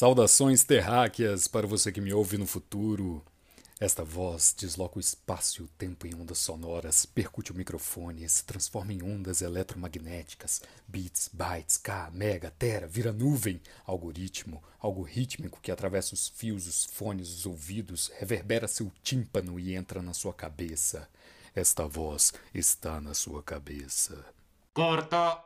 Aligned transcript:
Saudações 0.00 0.64
terráqueas 0.64 1.46
para 1.46 1.66
você 1.66 1.92
que 1.92 2.00
me 2.00 2.10
ouve 2.10 2.38
no 2.38 2.46
futuro. 2.46 3.22
Esta 3.78 4.02
voz 4.02 4.54
desloca 4.58 4.96
o 4.96 5.00
espaço 5.00 5.60
e 5.60 5.64
o 5.66 5.68
tempo 5.76 6.06
em 6.06 6.14
ondas 6.14 6.38
sonoras, 6.38 7.04
percute 7.04 7.52
o 7.52 7.54
microfone, 7.54 8.26
se 8.26 8.42
transforma 8.46 8.94
em 8.94 9.02
ondas 9.02 9.42
eletromagnéticas, 9.42 10.62
bits, 10.88 11.28
bytes, 11.30 11.76
K, 11.76 12.10
mega, 12.14 12.50
tera, 12.50 12.86
vira 12.86 13.12
nuvem, 13.12 13.60
algoritmo, 13.84 14.62
algo 14.78 15.02
rítmico 15.02 15.60
que 15.60 15.70
atravessa 15.70 16.14
os 16.14 16.28
fios, 16.28 16.66
os 16.66 16.86
fones, 16.86 17.28
os 17.28 17.44
ouvidos, 17.44 18.10
reverbera 18.18 18.66
seu 18.66 18.90
tímpano 19.02 19.60
e 19.60 19.74
entra 19.74 20.00
na 20.00 20.14
sua 20.14 20.32
cabeça. 20.32 21.06
Esta 21.54 21.86
voz 21.86 22.32
está 22.54 23.02
na 23.02 23.12
sua 23.12 23.42
cabeça. 23.42 24.24
Corta! 24.72 25.44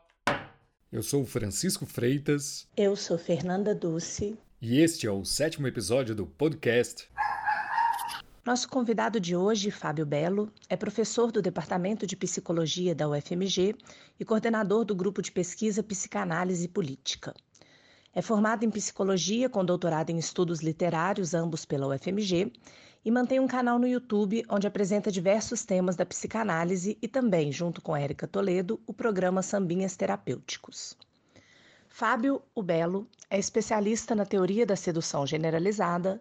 Eu 0.92 1.02
sou 1.02 1.22
o 1.22 1.26
Francisco 1.26 1.84
Freitas. 1.86 2.68
Eu 2.76 2.94
sou 2.94 3.18
Fernanda 3.18 3.74
Dulce. 3.74 4.38
E 4.66 4.80
este 4.80 5.06
é 5.06 5.10
o 5.10 5.26
sétimo 5.26 5.66
episódio 5.66 6.14
do 6.14 6.24
podcast 6.24 7.06
nosso 8.46 8.66
convidado 8.66 9.20
de 9.20 9.36
hoje, 9.36 9.70
Fábio 9.70 10.06
Belo, 10.06 10.50
é 10.70 10.74
professor 10.74 11.30
do 11.30 11.42
Departamento 11.42 12.06
de 12.06 12.16
Psicologia 12.16 12.94
da 12.94 13.06
UFMG 13.06 13.74
e 14.18 14.24
coordenador 14.24 14.86
do 14.86 14.94
grupo 14.94 15.20
de 15.20 15.30
pesquisa 15.30 15.82
Psicanálise 15.82 16.66
Política. 16.66 17.34
É 18.14 18.22
formado 18.22 18.64
em 18.64 18.70
psicologia 18.70 19.50
com 19.50 19.62
doutorado 19.62 20.08
em 20.08 20.16
estudos 20.16 20.60
literários, 20.60 21.34
ambos 21.34 21.66
pela 21.66 21.94
UFMG, 21.94 22.50
e 23.04 23.10
mantém 23.10 23.40
um 23.40 23.46
canal 23.46 23.78
no 23.78 23.86
YouTube 23.86 24.46
onde 24.48 24.66
apresenta 24.66 25.12
diversos 25.12 25.62
temas 25.62 25.94
da 25.94 26.06
psicanálise 26.06 26.96
e 27.02 27.06
também, 27.06 27.52
junto 27.52 27.82
com 27.82 27.94
Érica 27.94 28.26
Toledo, 28.26 28.80
o 28.86 28.94
programa 28.94 29.42
Sambinhas 29.42 29.94
Terapêuticos. 29.94 30.96
Fábio 31.96 32.42
o 32.56 32.60
Belo 32.60 33.06
é 33.30 33.38
especialista 33.38 34.16
na 34.16 34.26
teoria 34.26 34.66
da 34.66 34.74
sedução 34.74 35.24
generalizada, 35.24 36.20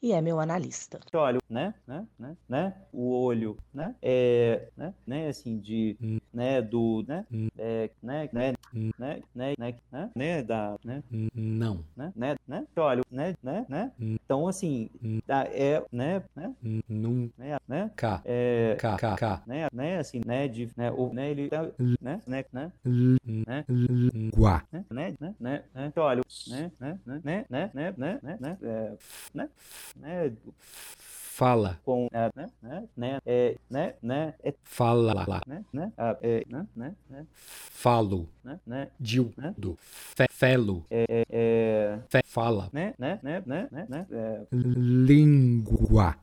e 0.00 0.12
é 0.12 0.20
meu 0.20 0.38
analista. 0.38 1.00
Olha, 1.12 1.38
né, 1.50 1.74
né, 1.86 2.06
né, 2.18 2.36
né, 2.48 2.74
o 2.92 3.10
olho, 3.20 3.56
né, 3.74 3.94
é, 4.00 4.68
né, 4.76 4.94
né, 5.06 5.28
assim, 5.28 5.58
de, 5.58 5.96
né, 6.32 6.62
do, 6.62 7.04
né, 7.06 7.26
é, 7.58 7.90
né, 8.02 8.28
né, 8.32 8.54
né, 8.72 9.20
né, 9.34 9.54
né, 9.56 9.74
né, 9.90 10.10
né, 10.14 10.42
da, 10.42 10.76
né, 10.84 11.02
não, 11.34 11.84
né, 11.96 12.12
né, 12.14 12.36
né, 12.46 12.66
olha, 12.76 13.02
né, 13.10 13.34
né, 13.42 13.66
né, 13.68 13.92
então, 13.98 14.46
assim, 14.46 14.88
é, 15.28 15.82
né, 15.90 16.22
né, 16.36 16.54
num, 16.88 17.28
né, 17.36 17.58
né, 17.66 17.90
k, 17.96 18.22
é, 18.24 18.76
k, 18.78 18.96
k, 18.96 19.16
k, 19.16 19.42
né, 19.46 19.68
né, 19.72 19.98
assim, 19.98 20.20
né, 20.24 20.46
de, 20.46 20.70
né, 20.76 20.92
o, 20.92 21.12
né, 21.12 21.30
ele, 21.30 21.50
né, 22.00 22.20
né, 22.26 22.44
né, 22.52 22.72
né, 23.46 23.64
guá, 24.34 24.62
né, 24.70 24.84
né, 24.90 25.14
né, 25.20 25.34
né, 25.40 25.64
né, 25.74 25.92
olha, 25.96 26.22
né, 26.46 26.70
né, 26.78 26.98
né, 27.04 27.20
né, 27.24 27.44
né, 27.50 27.70
né, 27.74 27.94
né, 27.96 28.18
né, 28.22 28.38
né, 28.40 28.58
é, 28.62 28.96
né, 29.96 30.28
né, 30.28 30.32
fala, 30.98 31.78
com, 31.84 32.08
é, 32.12 32.30
né, 32.34 32.46
né, 32.60 32.88
né, 32.96 33.18
é, 33.24 33.56
né, 33.70 33.94
né, 34.02 34.34
é, 34.42 34.52
fala, 34.64 35.42
né, 35.46 35.64
né, 35.72 35.92
ah, 35.96 36.16
é, 36.20 36.44
né, 36.48 36.66
né, 36.74 36.94
né, 37.08 37.26
falo, 37.32 38.28
né, 38.42 38.58
né, 38.66 38.88
dil, 38.98 39.32
Né? 39.36 39.54
do, 39.56 39.76
fe, 39.80 40.26
felo, 40.30 40.84
é, 40.90 41.06
é, 41.08 41.26
é, 41.30 41.98
fe, 42.08 42.22
fala, 42.26 42.68
né, 42.72 42.94
né, 42.98 43.20
né, 43.22 43.42
né, 43.46 43.68
né, 43.70 43.86
né, 43.88 44.06
é, 44.10 44.46
língua. 44.52 46.16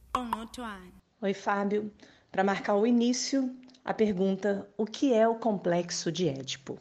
Oi, 1.22 1.34
Fábio. 1.34 1.92
Para 2.31 2.44
marcar 2.44 2.75
o 2.75 2.86
início, 2.86 3.50
a 3.84 3.94
pergunta: 3.94 4.68
o 4.78 4.86
que 4.86 5.14
é 5.14 5.28
o 5.28 5.36
complexo 5.36 6.12
de 6.12 6.28
Édipo? 6.28 6.78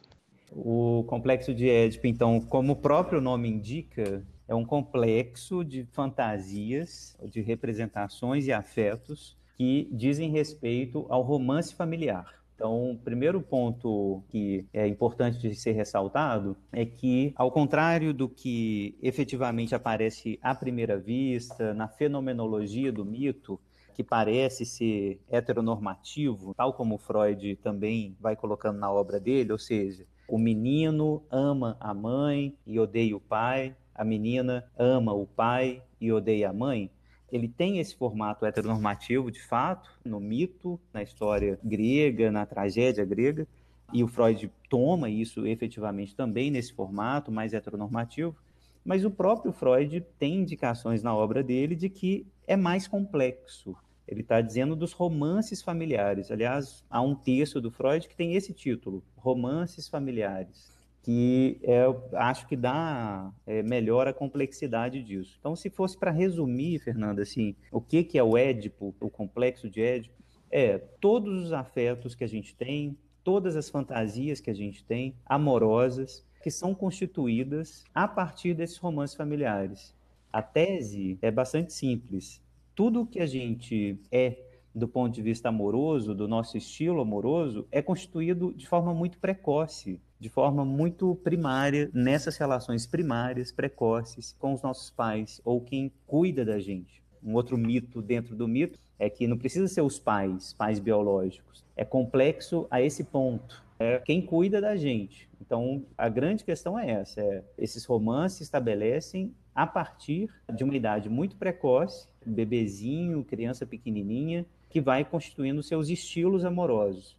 O 0.51 1.05
complexo 1.07 1.55
de 1.55 1.69
Édipo, 1.69 2.07
então, 2.07 2.41
como 2.41 2.73
o 2.73 2.77
próprio 2.77 3.21
nome 3.21 3.49
indica, 3.49 4.23
é 4.47 4.55
um 4.55 4.65
complexo 4.65 5.65
de 5.65 5.85
fantasias, 5.93 7.17
de 7.25 7.41
representações 7.41 8.47
e 8.47 8.53
afetos 8.53 9.37
que 9.57 9.89
dizem 9.93 10.31
respeito 10.31 11.07
ao 11.09 11.23
romance 11.23 11.75
familiar. 11.75 12.45
Então, 12.55 12.93
o 12.93 12.99
primeiro 12.99 13.41
ponto 13.41 14.23
que 14.29 14.65
é 14.73 14.87
importante 14.87 15.39
de 15.39 15.55
ser 15.55 15.73
ressaltado 15.73 16.57
é 16.73 16.85
que, 16.85 17.33
ao 17.37 17.51
contrário 17.51 18.15
do 18.15 18.29
que 18.29 18.97
efetivamente 19.03 19.75
aparece 19.75 20.39
à 20.41 20.55
primeira 20.55 20.97
vista, 20.97 21.75
na 21.75 21.89
fenomenologia 21.89 22.93
do 22.93 23.05
mito, 23.05 23.59
que 23.95 24.05
parece 24.05 24.65
ser 24.65 25.21
heteronormativo, 25.29 26.55
tal 26.55 26.73
como 26.73 26.99
Freud 26.99 27.57
também 27.57 28.17
vai 28.21 28.37
colocando 28.37 28.79
na 28.79 28.91
obra 28.91 29.19
dele, 29.21 29.53
ou 29.53 29.59
seja, 29.59 30.05
o 30.29 30.39
menino 30.39 31.23
ama 31.31 31.77
a 31.81 31.93
mãe 31.93 32.57
e 32.67 32.79
odeia 32.79 33.17
o 33.17 33.21
pai, 33.21 33.75
a 33.95 34.05
menina 34.05 34.65
ama 34.77 35.13
o 35.13 35.27
pai 35.27 35.83
e 36.01 36.13
odeia 36.13 36.51
a 36.51 36.53
mãe. 36.53 36.91
Ele 37.31 37.49
tem 37.49 37.79
esse 37.79 37.97
formato 37.97 38.45
heteronormativo, 38.45 39.31
de 39.31 39.43
fato, 39.43 39.91
no 40.05 40.21
mito, 40.21 40.79
na 40.93 41.03
história 41.03 41.59
grega, 41.63 42.31
na 42.31 42.45
tragédia 42.45 43.05
grega, 43.05 43.47
e 43.93 44.03
o 44.03 44.09
Freud 44.09 44.51
toma 44.69 45.09
isso 45.09 45.47
efetivamente 45.47 46.15
também 46.15 46.51
nesse 46.51 46.73
formato 46.73 47.31
mais 47.31 47.53
heteronormativo, 47.53 48.37
mas 48.85 49.05
o 49.05 49.11
próprio 49.11 49.53
Freud 49.53 50.05
tem 50.19 50.41
indicações 50.41 51.03
na 51.03 51.15
obra 51.15 51.43
dele 51.43 51.75
de 51.75 51.89
que 51.89 52.27
é 52.47 52.57
mais 52.57 52.87
complexo. 52.87 53.75
Ele 54.07 54.21
está 54.21 54.41
dizendo 54.41 54.77
dos 54.77 54.93
romances 54.93 55.63
familiares. 55.63 56.31
Aliás, 56.31 56.85
há 56.91 57.01
um 57.01 57.15
texto 57.15 57.61
do 57.61 57.71
Freud 57.71 58.07
que 58.07 58.17
tem 58.17 58.35
esse 58.35 58.53
título, 58.53 59.03
Romances 59.17 59.89
Familiares 59.89 60.74
que 61.05 61.61
é, 61.63 61.85
acho 62.15 62.49
que 62.49 62.57
dá 62.57 63.31
é, 63.47 63.63
melhor 63.63 64.09
a 64.09 64.13
complexidade 64.13 65.03
disso. 65.03 65.37
Então, 65.39 65.55
se 65.55 65.69
fosse 65.69 65.99
para 65.99 66.11
resumir, 66.11 66.79
Fernanda, 66.79 67.21
assim, 67.21 67.55
o 67.71 67.79
que, 67.79 68.03
que 68.03 68.19
é 68.19 68.25
o 68.25 68.39
Édipo, 68.39 68.95
o 68.99 69.11
complexo 69.11 69.69
de 69.69 69.83
Édipo, 69.83 70.15
é 70.51 70.79
todos 70.79 71.45
os 71.45 71.53
afetos 71.53 72.15
que 72.15 72.25
a 72.25 72.27
gente 72.27 72.55
tem, 72.57 72.97
todas 73.23 73.55
as 73.55 73.69
fantasias 73.69 74.41
que 74.41 74.49
a 74.49 74.55
gente 74.55 74.83
tem, 74.83 75.15
amorosas, 75.27 76.27
que 76.43 76.51
são 76.51 76.75
constituídas 76.75 77.85
a 77.95 78.09
partir 78.09 78.55
desses 78.55 78.79
romances 78.79 79.15
familiares. 79.15 79.95
A 80.33 80.41
tese 80.41 81.19
é 81.21 81.31
bastante 81.31 81.75
simples. 81.75 82.43
Tudo 82.75 83.05
que 83.05 83.21
a 83.21 83.27
gente 83.27 84.01
é 84.11 84.39
do 84.75 84.89
ponto 84.89 85.15
de 85.15 85.23
vista 85.23 85.51
amoroso, 85.51 86.15
do 86.15 86.27
nosso 86.27 86.57
estilo 86.57 87.01
amoroso, 87.01 87.69
é 87.71 87.81
constituído 87.81 88.53
de 88.55 88.67
forma 88.67 88.93
muito 88.93 89.19
precoce 89.19 90.01
de 90.25 90.31
forma 90.31 90.65
muito 90.65 91.15
primária 91.17 91.91
nessas 91.93 92.39
relações 92.39 92.87
primárias, 92.87 93.53
precoces 93.53 94.35
com 94.39 94.55
os 94.55 94.63
nossos 94.63 94.89
pais 94.89 95.39
ou 95.45 95.61
quem 95.61 95.93
cuida 96.07 96.47
da 96.47 96.59
gente. 96.59 97.03
Um 97.23 97.35
outro 97.35 97.59
mito 97.59 98.01
dentro 98.01 98.35
do 98.35 98.49
mito 98.49 98.79
é 98.99 99.11
que 99.11 99.27
não 99.27 99.37
precisa 99.37 99.69
ser 99.69 99.83
os 99.83 99.99
pais, 99.99 100.55
pais 100.55 100.79
biológicos. 100.79 101.63
É 101.77 101.85
complexo 101.85 102.67
a 102.71 102.81
esse 102.81 103.05
ponto. 103.05 103.63
É 103.79 103.99
quem 103.99 104.23
cuida 104.23 104.63
da 104.63 104.75
gente. 104.77 105.29
Então, 105.43 105.85
a 105.99 106.09
grande 106.09 106.43
questão 106.43 106.79
é 106.79 106.91
essa: 106.91 107.21
é, 107.21 107.45
esses 107.59 107.85
romances 107.85 108.41
estabelecem 108.41 109.31
a 109.55 109.67
partir 109.67 110.31
de 110.55 110.65
uma 110.65 110.75
idade 110.75 111.11
muito 111.11 111.37
precoce, 111.37 112.09
bebezinho, 112.25 113.23
criança 113.25 113.67
pequenininha, 113.67 114.47
que 114.71 114.81
vai 114.81 115.05
constituindo 115.05 115.63
seus 115.63 115.91
estilos 115.91 116.47
amorosos. 116.47 117.15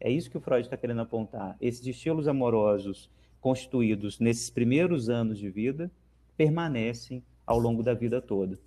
É 0.00 0.10
isso 0.10 0.30
que 0.30 0.38
o 0.38 0.40
Freud 0.40 0.62
está 0.62 0.76
querendo 0.76 1.00
apontar. 1.00 1.56
Esses 1.60 1.86
estilos 1.86 2.28
amorosos 2.28 3.10
constituídos 3.40 4.18
nesses 4.18 4.50
primeiros 4.50 5.08
anos 5.08 5.38
de 5.38 5.50
vida 5.50 5.90
permanecem 6.36 7.22
ao 7.46 7.58
longo 7.58 7.82
da 7.82 7.94
vida 7.94 8.20
toda. 8.20 8.58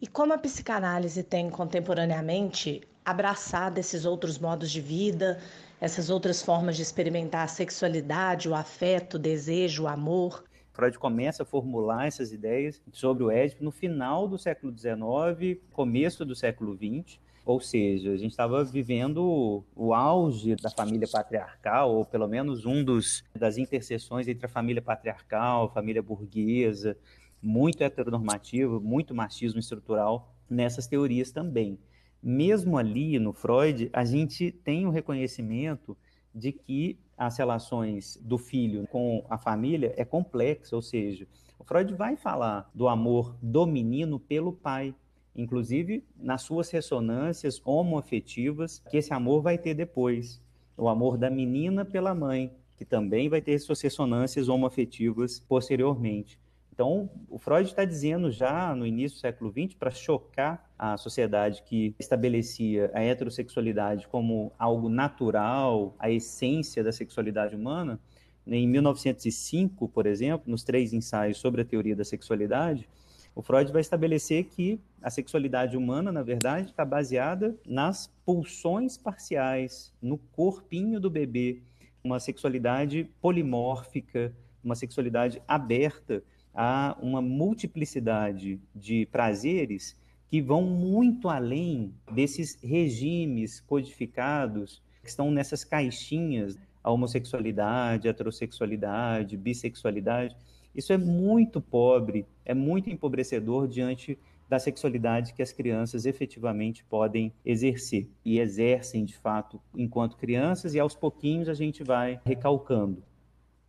E 0.00 0.06
como 0.06 0.32
a 0.32 0.38
psicanálise 0.38 1.22
tem 1.22 1.50
contemporaneamente 1.50 2.80
abraçado 3.04 3.78
esses 3.78 4.04
outros 4.04 4.38
modos 4.38 4.70
de 4.70 4.80
vida, 4.80 5.40
essas 5.80 6.10
outras 6.10 6.42
formas 6.42 6.76
de 6.76 6.82
experimentar 6.82 7.44
a 7.44 7.48
sexualidade, 7.48 8.48
o 8.48 8.54
afeto, 8.54 9.14
o 9.14 9.18
desejo, 9.18 9.84
o 9.84 9.88
amor? 9.88 10.44
Freud 10.72 10.98
começa 10.98 11.42
a 11.42 11.46
formular 11.46 12.06
essas 12.06 12.32
ideias 12.32 12.80
sobre 12.92 13.24
o 13.24 13.30
Édipo 13.30 13.64
no 13.64 13.70
final 13.70 14.28
do 14.28 14.38
século 14.38 14.72
XIX, 14.76 15.60
começo 15.72 16.24
do 16.24 16.34
século 16.34 16.76
XX, 16.76 17.18
ou 17.44 17.60
seja, 17.60 18.12
a 18.12 18.16
gente 18.16 18.30
estava 18.30 18.62
vivendo 18.64 19.64
o 19.74 19.94
auge 19.94 20.54
da 20.56 20.70
família 20.70 21.08
patriarcal, 21.10 21.94
ou 21.94 22.04
pelo 22.04 22.28
menos 22.28 22.66
um 22.66 22.84
dos 22.84 23.24
das 23.34 23.58
interseções 23.58 24.28
entre 24.28 24.46
a 24.46 24.48
família 24.48 24.82
patriarcal, 24.82 25.64
a 25.64 25.70
família 25.70 26.02
burguesa, 26.02 26.96
muito 27.42 27.82
heteronormativo, 27.82 28.80
muito 28.80 29.14
machismo 29.14 29.58
estrutural 29.58 30.34
nessas 30.48 30.86
teorias 30.86 31.30
também. 31.30 31.78
Mesmo 32.22 32.76
ali 32.76 33.18
no 33.18 33.32
Freud, 33.32 33.88
a 33.92 34.04
gente 34.04 34.50
tem 34.50 34.84
o 34.84 34.88
um 34.88 34.92
reconhecimento 34.92 35.96
de 36.34 36.52
que 36.52 36.98
as 37.16 37.36
relações 37.36 38.18
do 38.22 38.38
filho 38.38 38.86
com 38.88 39.24
a 39.28 39.38
família 39.38 39.94
é 39.96 40.04
complexa, 40.04 40.76
ou 40.76 40.82
seja, 40.82 41.26
o 41.58 41.64
Freud 41.64 41.92
vai 41.94 42.16
falar 42.16 42.70
do 42.74 42.88
amor 42.88 43.36
do 43.42 43.66
menino 43.66 44.18
pelo 44.18 44.52
pai, 44.52 44.94
inclusive 45.34 46.04
nas 46.16 46.42
suas 46.42 46.70
ressonâncias 46.70 47.60
homoafetivas, 47.64 48.82
que 48.90 48.96
esse 48.96 49.12
amor 49.12 49.42
vai 49.42 49.58
ter 49.58 49.74
depois. 49.74 50.42
O 50.76 50.88
amor 50.88 51.16
da 51.16 51.30
menina 51.30 51.84
pela 51.84 52.14
mãe, 52.14 52.52
que 52.76 52.84
também 52.84 53.28
vai 53.28 53.40
ter 53.40 53.58
suas 53.58 53.80
ressonâncias 53.80 54.48
homoafetivas 54.48 55.40
posteriormente. 55.40 56.38
Então, 56.72 57.10
o 57.28 57.38
Freud 57.38 57.68
está 57.68 57.84
dizendo 57.84 58.30
já 58.30 58.74
no 58.74 58.86
início 58.86 59.18
do 59.18 59.20
século 59.20 59.52
XX, 59.52 59.74
para 59.74 59.90
chocar 59.90 60.70
a 60.78 60.96
sociedade 60.96 61.62
que 61.62 61.94
estabelecia 61.98 62.90
a 62.94 63.02
heterossexualidade 63.02 64.08
como 64.08 64.50
algo 64.58 64.88
natural, 64.88 65.94
a 65.98 66.10
essência 66.10 66.82
da 66.82 66.90
sexualidade 66.90 67.54
humana, 67.54 68.00
em 68.46 68.66
1905, 68.66 69.88
por 69.88 70.06
exemplo, 70.06 70.50
nos 70.50 70.64
três 70.64 70.94
ensaios 70.94 71.36
sobre 71.36 71.60
a 71.60 71.64
teoria 71.64 71.94
da 71.94 72.04
sexualidade, 72.04 72.88
o 73.34 73.42
Freud 73.42 73.72
vai 73.72 73.80
estabelecer 73.80 74.44
que 74.44 74.80
a 75.02 75.08
sexualidade 75.08 75.76
humana, 75.76 76.12
na 76.12 76.22
verdade, 76.22 76.70
está 76.70 76.84
baseada 76.84 77.56
nas 77.66 78.12
pulsões 78.24 78.98
parciais, 78.98 79.92
no 80.02 80.18
corpinho 80.18 81.00
do 81.00 81.08
bebê, 81.08 81.62
uma 82.02 82.18
sexualidade 82.18 83.08
polimórfica, 83.20 84.34
uma 84.62 84.74
sexualidade 84.74 85.40
aberta 85.46 86.22
a 86.54 86.96
uma 87.00 87.22
multiplicidade 87.22 88.60
de 88.74 89.06
prazeres 89.06 89.96
que 90.28 90.40
vão 90.40 90.62
muito 90.62 91.28
além 91.28 91.92
desses 92.12 92.58
regimes 92.62 93.60
codificados 93.60 94.82
que 95.02 95.08
estão 95.08 95.30
nessas 95.30 95.64
caixinhas, 95.64 96.58
a 96.82 96.90
homossexualidade, 96.90 98.06
a 98.06 98.10
heterossexualidade, 98.10 99.36
bissexualidade. 99.36 100.36
Isso 100.74 100.92
é 100.92 100.98
muito 100.98 101.60
pobre, 101.60 102.26
é 102.44 102.54
muito 102.54 102.90
empobrecedor 102.90 103.66
diante 103.66 104.18
da 104.48 104.58
sexualidade 104.58 105.32
que 105.32 105.42
as 105.42 105.52
crianças 105.52 106.04
efetivamente 106.04 106.84
podem 106.84 107.32
exercer 107.44 108.08
e 108.24 108.40
exercem 108.40 109.04
de 109.04 109.16
fato 109.16 109.60
enquanto 109.76 110.16
crianças, 110.16 110.74
e 110.74 110.80
aos 110.80 110.94
pouquinhos 110.94 111.48
a 111.48 111.54
gente 111.54 111.84
vai 111.84 112.20
recalcando. 112.24 113.02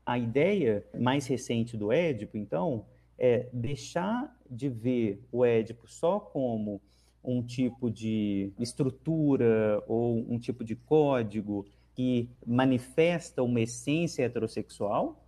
A 0.03 0.18
ideia 0.18 0.83
mais 1.00 1.27
recente 1.27 1.77
do 1.77 1.92
Édipo, 1.92 2.36
então, 2.36 2.86
é 3.18 3.48
deixar 3.53 4.36
de 4.50 4.68
ver 4.68 5.24
o 5.31 5.45
Édipo 5.45 5.88
só 5.88 6.19
como 6.19 6.81
um 7.24 7.44
tipo 7.44 7.92
de 7.92 8.51
estrutura 8.57 9.83
ou 9.88 10.18
um 10.27 10.39
tipo 10.39 10.63
de 10.63 10.75
código 10.75 11.68
que 11.94 12.27
manifesta 12.44 13.44
uma 13.44 13.62
essência 13.62 14.24
heterossexual 14.24 15.24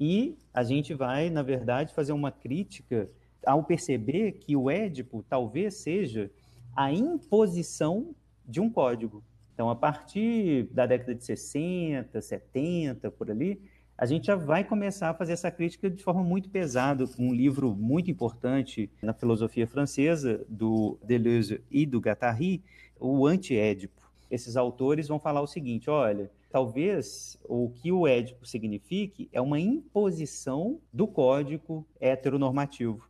e 0.00 0.38
a 0.54 0.64
gente 0.64 0.94
vai, 0.94 1.28
na 1.28 1.42
verdade, 1.42 1.92
fazer 1.92 2.12
uma 2.12 2.32
crítica 2.32 3.10
ao 3.44 3.62
perceber 3.62 4.32
que 4.32 4.56
o 4.56 4.70
Édipo 4.70 5.22
talvez 5.28 5.74
seja 5.74 6.30
a 6.74 6.90
imposição 6.90 8.14
de 8.46 8.60
um 8.60 8.70
código. 8.70 9.22
Então, 9.52 9.68
a 9.68 9.76
partir 9.76 10.64
da 10.72 10.86
década 10.86 11.14
de 11.14 11.22
60, 11.22 12.18
70, 12.18 13.10
por 13.10 13.30
ali, 13.30 13.60
a 13.96 14.06
gente 14.06 14.28
já 14.28 14.34
vai 14.34 14.64
começar 14.64 15.10
a 15.10 15.14
fazer 15.14 15.34
essa 15.34 15.50
crítica 15.50 15.90
de 15.90 16.02
forma 16.02 16.24
muito 16.24 16.48
pesada, 16.48 17.06
com 17.06 17.28
um 17.28 17.34
livro 17.34 17.74
muito 17.74 18.10
importante 18.10 18.90
na 19.02 19.12
filosofia 19.12 19.66
francesa, 19.66 20.42
do 20.48 20.98
Deleuze 21.04 21.60
e 21.70 21.84
do 21.84 21.98
Guattari, 21.98 22.64
o 22.98 23.26
Anti-Édipo. 23.26 24.00
Esses 24.30 24.56
autores 24.56 25.08
vão 25.08 25.20
falar 25.20 25.42
o 25.42 25.46
seguinte: 25.46 25.90
olha, 25.90 26.30
talvez 26.50 27.38
o 27.44 27.70
que 27.70 27.92
o 27.92 28.06
Édipo 28.06 28.44
signifique 28.44 29.28
é 29.32 29.40
uma 29.40 29.58
imposição 29.58 30.80
do 30.92 31.06
código 31.06 31.86
heteronormativo. 32.00 33.08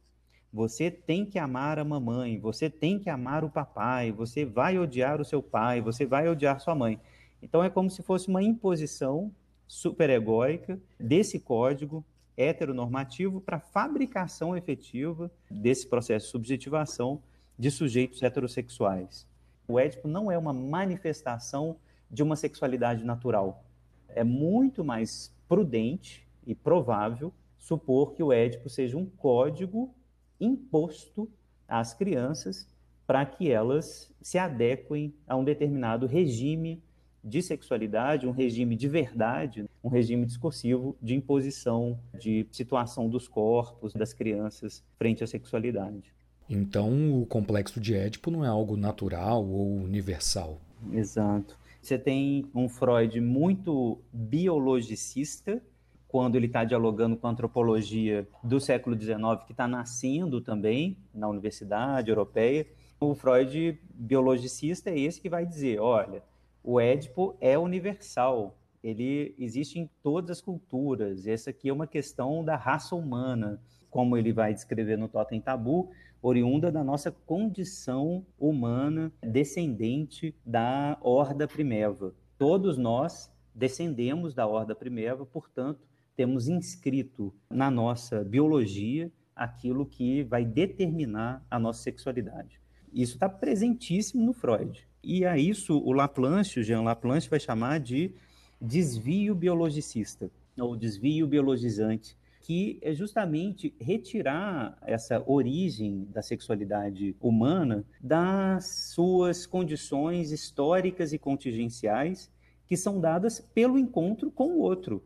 Você 0.52 0.90
tem 0.90 1.24
que 1.24 1.38
amar 1.38 1.78
a 1.78 1.84
mamãe, 1.84 2.38
você 2.38 2.68
tem 2.68 2.98
que 2.98 3.08
amar 3.08 3.44
o 3.44 3.50
papai, 3.50 4.12
você 4.12 4.44
vai 4.44 4.78
odiar 4.78 5.20
o 5.20 5.24
seu 5.24 5.42
pai, 5.42 5.80
você 5.80 6.04
vai 6.04 6.28
odiar 6.28 6.60
sua 6.60 6.74
mãe. 6.74 7.00
Então 7.40 7.64
é 7.64 7.70
como 7.70 7.88
se 7.88 8.02
fosse 8.02 8.28
uma 8.28 8.42
imposição 8.42 9.32
superegóica 9.66 10.78
desse 10.98 11.38
código 11.38 12.04
heteronormativo 12.36 13.40
para 13.40 13.60
fabricação 13.60 14.56
efetiva 14.56 15.30
desse 15.50 15.86
processo 15.86 16.26
de 16.26 16.32
subjetivação 16.32 17.22
de 17.58 17.70
sujeitos 17.70 18.22
heterossexuais. 18.22 19.26
O 19.68 19.78
Édipo 19.78 20.08
não 20.08 20.30
é 20.30 20.36
uma 20.36 20.52
manifestação 20.52 21.76
de 22.10 22.22
uma 22.22 22.36
sexualidade 22.36 23.04
natural. 23.04 23.64
É 24.08 24.24
muito 24.24 24.84
mais 24.84 25.32
prudente 25.48 26.26
e 26.46 26.54
provável 26.54 27.32
supor 27.58 28.12
que 28.14 28.22
o 28.22 28.32
Édipo 28.32 28.68
seja 28.68 28.96
um 28.96 29.06
código 29.06 29.94
imposto 30.40 31.28
às 31.68 31.94
crianças 31.94 32.68
para 33.06 33.24
que 33.26 33.50
elas 33.50 34.10
se 34.20 34.38
adequem 34.38 35.14
a 35.26 35.36
um 35.36 35.44
determinado 35.44 36.06
regime 36.06 36.82
de 37.22 37.42
sexualidade, 37.42 38.26
um 38.26 38.30
regime 38.30 38.74
de 38.74 38.88
verdade, 38.88 39.68
um 39.84 39.88
regime 39.88 40.24
discursivo 40.24 40.96
de 41.02 41.14
imposição 41.14 41.98
de 42.18 42.46
situação 42.50 43.08
dos 43.08 43.28
corpos 43.28 43.92
das 43.92 44.12
crianças 44.12 44.82
frente 44.96 45.22
à 45.22 45.26
sexualidade. 45.26 46.14
Então, 46.48 47.20
o 47.20 47.26
complexo 47.26 47.78
de 47.78 47.94
Édipo 47.94 48.30
não 48.30 48.44
é 48.44 48.48
algo 48.48 48.76
natural 48.76 49.46
ou 49.46 49.76
universal. 49.76 50.58
Exato. 50.92 51.58
Você 51.80 51.98
tem 51.98 52.44
um 52.54 52.68
Freud 52.68 53.20
muito 53.20 54.02
biologicista, 54.12 55.62
quando 56.06 56.34
ele 56.34 56.46
está 56.46 56.64
dialogando 56.64 57.16
com 57.16 57.26
a 57.26 57.30
antropologia 57.30 58.28
do 58.42 58.60
século 58.60 59.00
XIX, 59.00 59.44
que 59.46 59.52
está 59.52 59.68
nascendo 59.68 60.40
também 60.40 60.98
na 61.14 61.28
Universidade 61.28 62.10
Europeia. 62.10 62.66
O 62.98 63.14
Freud 63.14 63.80
biologicista 63.94 64.90
é 64.90 64.98
esse 64.98 65.20
que 65.20 65.28
vai 65.28 65.46
dizer, 65.46 65.80
olha, 65.80 66.22
o 66.62 66.80
Édipo 66.80 67.36
é 67.40 67.56
universal, 67.56 68.58
ele 68.82 69.34
existe 69.38 69.78
em 69.78 69.88
todas 70.02 70.30
as 70.30 70.40
culturas. 70.42 71.26
Essa 71.26 71.50
aqui 71.50 71.68
é 71.68 71.72
uma 71.72 71.86
questão 71.86 72.44
da 72.44 72.56
raça 72.56 72.94
humana, 72.94 73.62
como 73.88 74.16
ele 74.16 74.32
vai 74.32 74.52
descrever 74.52 74.98
no 74.98 75.08
Totem 75.08 75.40
Tabu, 75.40 75.90
oriunda 76.22 76.70
da 76.70 76.84
nossa 76.84 77.10
condição 77.10 78.24
humana 78.38 79.12
descendente 79.22 80.34
da 80.44 80.98
horda 81.00 81.48
primeva. 81.48 82.14
Todos 82.38 82.76
nós 82.76 83.30
descendemos 83.54 84.34
da 84.34 84.46
horda 84.46 84.74
primeva, 84.74 85.24
portanto, 85.24 85.86
temos 86.14 86.48
inscrito 86.48 87.32
na 87.48 87.70
nossa 87.70 88.22
biologia 88.22 89.10
aquilo 89.34 89.86
que 89.86 90.22
vai 90.24 90.44
determinar 90.44 91.44
a 91.50 91.58
nossa 91.58 91.82
sexualidade. 91.82 92.60
Isso 92.92 93.14
está 93.14 93.28
presentíssimo 93.28 94.24
no 94.24 94.32
Freud. 94.32 94.86
E 95.02 95.24
a 95.24 95.38
isso 95.38 95.78
o 95.78 95.92
Laplanche, 95.92 96.60
o 96.60 96.62
Jean 96.62 96.82
Laplanche, 96.82 97.30
vai 97.30 97.40
chamar 97.40 97.80
de 97.80 98.12
desvio 98.60 99.34
biologicista, 99.34 100.30
ou 100.58 100.76
desvio 100.76 101.26
biologizante, 101.26 102.16
que 102.50 102.80
é 102.82 102.92
justamente 102.92 103.72
retirar 103.80 104.76
essa 104.82 105.22
origem 105.24 106.08
da 106.10 106.20
sexualidade 106.20 107.14
humana 107.20 107.84
das 108.00 108.90
suas 108.92 109.46
condições 109.46 110.32
históricas 110.32 111.12
e 111.12 111.18
contingenciais 111.18 112.28
que 112.66 112.76
são 112.76 113.00
dadas 113.00 113.38
pelo 113.54 113.78
encontro 113.78 114.32
com 114.32 114.48
o 114.48 114.58
outro. 114.58 115.00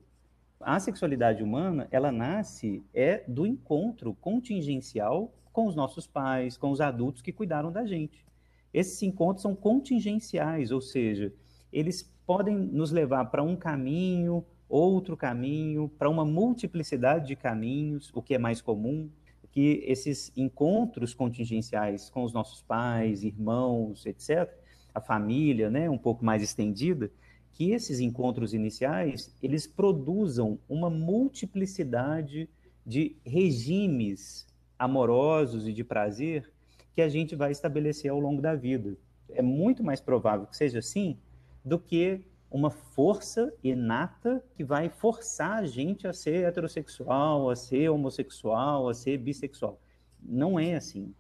A 0.59 0.81
sexualidade 0.81 1.43
humana, 1.43 1.87
ela 1.91 2.11
nasce 2.11 2.83
é 2.95 3.23
do 3.29 3.47
encontro 3.47 4.15
contingencial 4.15 5.31
com 5.53 5.67
os 5.67 5.77
nossos 5.77 6.07
pais, 6.07 6.57
com 6.57 6.71
os 6.71 6.81
adultos 6.81 7.21
que 7.21 7.31
cuidaram 7.31 7.71
da 7.71 7.85
gente. 7.85 8.25
Esses 8.73 9.03
encontros 9.03 9.43
são 9.43 9.55
contingenciais, 9.55 10.71
ou 10.71 10.81
seja, 10.81 11.31
eles 11.71 12.11
podem 12.27 12.57
nos 12.57 12.91
levar 12.91 13.27
para 13.27 13.43
um 13.43 13.55
caminho, 13.55 14.47
outro 14.75 15.17
caminho, 15.17 15.89
para 15.89 16.11
uma 16.11 16.25
multiplicidade 16.25 17.29
de 17.29 17.37
caminhos, 17.37 18.11
o 18.13 18.21
que 18.21 18.35
é 18.35 18.39
mais 18.39 18.61
comum, 18.61 19.09
que 19.53 19.85
esses 19.87 20.33
encontros 20.37 21.15
contingenciais 21.15 22.11
com 22.11 22.25
os 22.25 22.33
nossos 22.33 22.61
pais, 22.61 23.23
irmãos, 23.23 24.05
etc., 24.05 24.53
a 24.93 25.01
família, 25.01 25.71
né, 25.71 25.89
um 25.89 25.99
pouco 25.99 26.25
mais 26.25 26.43
estendida, 26.43 27.11
que 27.53 27.71
esses 27.71 28.01
encontros 28.01 28.53
iniciais, 28.53 29.37
eles 29.41 29.65
produzam 29.65 30.59
uma 30.69 30.91
multiplicidade 30.91 32.49
de 32.85 33.17
regimes 33.25 34.47
amorosos 34.77 35.69
e 35.69 35.73
de 35.73 35.85
prazer 35.85 36.51
que 36.93 37.01
a 37.01 37.09
gente 37.09 37.37
vai 37.37 37.53
estabelecer 37.53 38.11
ao 38.11 38.19
longo 38.19 38.43
da 38.43 38.57
vida. 38.57 38.97
É 39.31 39.43
muito 39.43 39.85
mais 39.85 40.01
provável 40.01 40.47
que 40.47 40.57
seja 40.57 40.81
assim 40.81 41.17
do 41.65 41.79
que 41.79 42.25
uma 42.55 42.71
força 42.71 43.53
inata 43.65 44.41
que 44.55 44.63
vai 44.63 44.89
forçar 44.89 45.59
a 45.59 45.67
gente 45.67 46.07
a 46.07 46.13
ser 46.13 46.45
heterossexual, 46.45 47.51
a 47.51 47.57
ser 47.57 47.89
homossexual, 47.89 48.89
a 48.89 48.95
ser 48.95 49.19
bissexual. 49.19 49.81
Não 50.23 50.57
é 50.57 50.77
assim. 50.77 51.13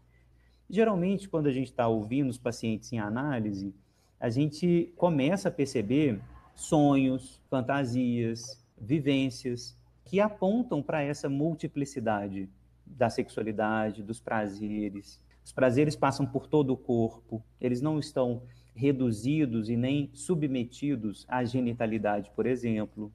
Geralmente, 0.70 1.28
quando 1.28 1.48
a 1.48 1.52
gente 1.52 1.66
está 1.66 1.88
ouvindo 1.88 2.30
os 2.30 2.38
pacientes 2.38 2.92
em 2.92 3.00
análise, 3.00 3.74
a 4.20 4.30
gente 4.30 4.92
começa 4.96 5.48
a 5.48 5.50
perceber 5.50 6.20
sonhos, 6.54 7.42
fantasias, 7.50 8.64
vivências 8.80 9.76
que 10.04 10.20
apontam 10.20 10.80
para 10.80 11.02
essa 11.02 11.28
multiplicidade 11.28 12.48
da 12.86 13.10
sexualidade, 13.10 14.04
dos 14.04 14.20
prazeres. 14.20 15.20
Os 15.44 15.52
prazeres 15.52 15.96
passam 15.96 16.26
por 16.26 16.46
todo 16.46 16.72
o 16.72 16.76
corpo, 16.76 17.42
eles 17.60 17.80
não 17.82 17.98
estão 17.98 18.40
reduzidos 18.74 19.68
e 19.68 19.76
nem 19.76 20.10
submetidos 20.12 21.24
à 21.28 21.44
genitalidade, 21.44 22.30
por 22.34 22.46
exemplo. 22.46 23.12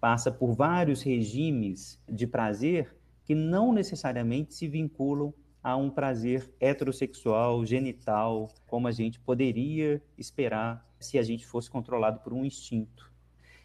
Passa 0.00 0.30
por 0.30 0.54
vários 0.54 1.02
regimes 1.02 2.00
de 2.08 2.26
prazer 2.26 2.96
que 3.24 3.34
não 3.34 3.72
necessariamente 3.72 4.54
se 4.54 4.66
vinculam 4.66 5.34
a 5.62 5.76
um 5.76 5.90
prazer 5.90 6.50
heterossexual, 6.58 7.64
genital, 7.66 8.48
como 8.66 8.88
a 8.88 8.92
gente 8.92 9.20
poderia 9.20 10.02
esperar 10.16 10.88
se 10.98 11.18
a 11.18 11.22
gente 11.22 11.46
fosse 11.46 11.70
controlado 11.70 12.20
por 12.20 12.32
um 12.32 12.44
instinto. 12.44 13.10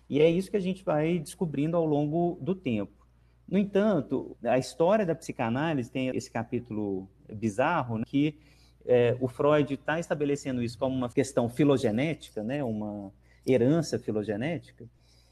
E 0.09 0.19
é 0.19 0.29
isso 0.29 0.51
que 0.51 0.57
a 0.57 0.61
gente 0.61 0.83
vai 0.83 1.19
descobrindo 1.19 1.77
ao 1.77 1.85
longo 1.85 2.37
do 2.41 2.53
tempo. 2.53 3.05
No 3.47 3.57
entanto, 3.57 4.35
a 4.43 4.57
história 4.57 5.05
da 5.05 5.15
psicanálise 5.15 5.91
tem 5.91 6.09
esse 6.09 6.29
capítulo 6.29 7.07
bizarro 7.31 7.99
né, 7.99 8.03
que 8.05 8.37
é, 8.85 9.17
o 9.19 9.27
Freud 9.27 9.73
está 9.73 9.99
estabelecendo 9.99 10.61
isso 10.61 10.77
como 10.77 10.95
uma 10.95 11.09
questão 11.09 11.49
filogenética, 11.49 12.43
né, 12.43 12.63
uma 12.63 13.11
herança 13.45 13.99
filogenética, 13.99 14.85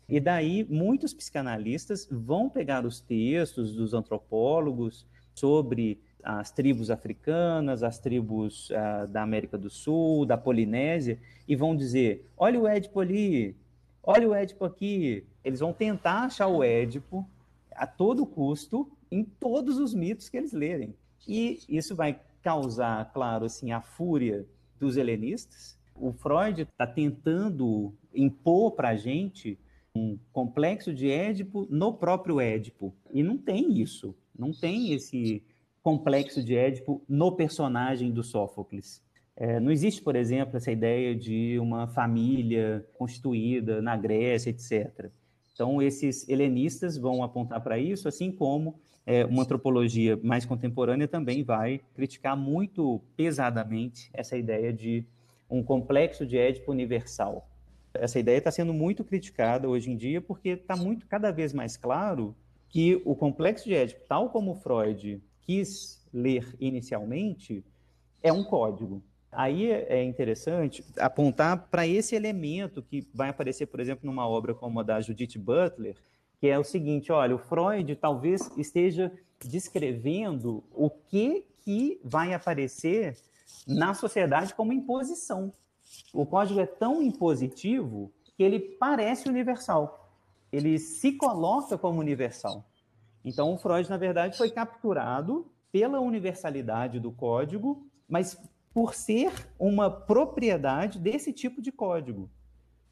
e 0.07 0.19
daí 0.19 0.65
muitos 0.69 1.13
psicanalistas 1.13 2.07
vão 2.11 2.49
pegar 2.49 2.85
os 2.85 2.99
textos 2.99 3.73
dos 3.75 3.93
antropólogos 3.93 5.05
sobre 5.33 5.99
as 6.23 6.51
tribos 6.51 6.89
africanas, 6.89 7.83
as 7.83 7.99
tribos 7.99 8.69
uh, 8.69 9.07
da 9.07 9.21
América 9.21 9.57
do 9.57 9.69
Sul, 9.69 10.25
da 10.25 10.37
Polinésia, 10.37 11.19
e 11.47 11.55
vão 11.55 11.75
dizer: 11.75 12.29
olha 12.37 12.59
o 12.59 12.67
Édipo 12.67 12.99
ali, 12.99 13.55
olha 14.01 14.29
o 14.29 14.33
Édipo 14.33 14.65
aqui. 14.65 15.25
Eles 15.43 15.59
vão 15.59 15.73
tentar 15.73 16.25
achar 16.25 16.47
o 16.47 16.63
Édipo 16.63 17.27
a 17.71 17.85
todo 17.85 18.25
custo 18.25 18.89
em 19.11 19.23
todos 19.23 19.77
os 19.77 19.93
mitos 19.93 20.29
que 20.29 20.37
eles 20.37 20.53
lerem. 20.53 20.95
E 21.27 21.59
isso 21.67 21.95
vai 21.95 22.19
causar, 22.43 23.11
claro, 23.13 23.45
assim, 23.45 23.71
a 23.71 23.81
fúria 23.81 24.45
dos 24.79 24.97
helenistas. 24.97 25.79
O 25.95 26.11
Freud 26.11 26.63
está 26.63 26.85
tentando 26.85 27.93
impor 28.13 28.71
para 28.73 28.89
a 28.89 28.95
gente 28.95 29.57
um 29.95 30.17
complexo 30.31 30.93
de 30.93 31.09
Édipo 31.09 31.67
no 31.69 31.93
próprio 31.93 32.41
Édipo. 32.41 32.93
E 33.11 33.23
não 33.23 33.37
tem 33.37 33.79
isso. 33.79 34.15
Não 34.37 34.51
tem 34.51 34.91
esse 34.93 35.43
complexo 35.81 36.43
de 36.43 36.55
Édipo 36.55 37.01
no 37.07 37.31
personagem 37.31 38.11
do 38.11 38.23
Sófocles. 38.23 39.01
É, 39.35 39.59
não 39.59 39.71
existe, 39.71 40.01
por 40.01 40.15
exemplo, 40.15 40.57
essa 40.57 40.71
ideia 40.71 41.15
de 41.15 41.57
uma 41.59 41.87
família 41.87 42.85
constituída 42.97 43.81
na 43.81 43.95
Grécia, 43.95 44.49
etc. 44.49 45.09
Então, 45.53 45.81
esses 45.81 46.27
helenistas 46.27 46.97
vão 46.97 47.23
apontar 47.23 47.61
para 47.61 47.77
isso, 47.77 48.07
assim 48.07 48.31
como 48.31 48.79
é, 49.05 49.25
uma 49.25 49.43
antropologia 49.43 50.19
mais 50.23 50.45
contemporânea 50.45 51.07
também 51.07 51.43
vai 51.43 51.81
criticar 51.93 52.37
muito 52.37 53.01
pesadamente 53.15 54.09
essa 54.13 54.37
ideia 54.37 54.71
de 54.71 55.05
um 55.49 55.61
complexo 55.61 56.25
de 56.25 56.37
Édipo 56.37 56.71
universal. 56.71 57.47
Essa 57.93 58.19
ideia 58.19 58.37
está 58.37 58.49
sendo 58.49 58.73
muito 58.73 59.03
criticada 59.03 59.69
hoje 59.69 59.91
em 59.91 59.97
dia 59.97 60.21
porque 60.21 60.49
está 60.49 60.75
muito 60.75 61.05
cada 61.05 61.31
vez 61.31 61.53
mais 61.53 61.77
claro 61.77 62.35
que 62.69 63.01
o 63.05 63.15
complexo 63.15 63.65
de 63.65 63.75
Édipo, 63.75 64.01
tal 64.07 64.29
como 64.29 64.55
Freud 64.55 65.21
quis 65.41 66.03
ler 66.11 66.55
inicialmente 66.59 67.63
é 68.21 68.31
um 68.31 68.43
código. 68.43 69.03
Aí 69.31 69.71
é 69.71 70.03
interessante 70.03 70.83
apontar 70.97 71.67
para 71.69 71.85
esse 71.85 72.15
elemento 72.15 72.81
que 72.81 73.05
vai 73.13 73.29
aparecer, 73.29 73.65
por 73.65 73.79
exemplo, 73.79 74.05
numa 74.05 74.27
obra 74.27 74.53
como 74.53 74.79
a 74.79 74.83
da 74.83 75.01
Judith 75.01 75.37
Butler, 75.37 75.95
que 76.43 76.49
é 76.49 76.59
o 76.59 76.63
seguinte: 76.65 77.09
olha, 77.09 77.35
o 77.35 77.39
Freud 77.39 77.95
talvez 77.95 78.51
esteja 78.57 79.09
descrevendo 79.39 80.61
o 80.73 80.89
que, 80.89 81.47
que 81.61 82.01
vai 82.03 82.33
aparecer 82.33 83.17
na 83.65 83.93
sociedade 83.93 84.53
como 84.53 84.73
imposição. 84.73 85.53
O 86.13 86.25
código 86.25 86.59
é 86.59 86.65
tão 86.65 87.01
impositivo 87.01 88.11
que 88.35 88.43
ele 88.43 88.59
parece 88.59 89.29
universal. 89.29 90.13
Ele 90.51 90.77
se 90.79 91.13
coloca 91.13 91.77
como 91.77 92.01
universal. 92.01 92.65
Então, 93.23 93.53
o 93.53 93.57
Freud, 93.57 93.89
na 93.89 93.95
verdade, 93.95 94.37
foi 94.37 94.51
capturado 94.51 95.49
pela 95.71 96.01
universalidade 96.01 96.99
do 96.99 97.13
código, 97.13 97.87
mas 98.05 98.37
por 98.73 98.93
ser 98.93 99.31
uma 99.57 99.89
propriedade 99.89 100.99
desse 100.99 101.31
tipo 101.31 101.61
de 101.61 101.71
código, 101.71 102.29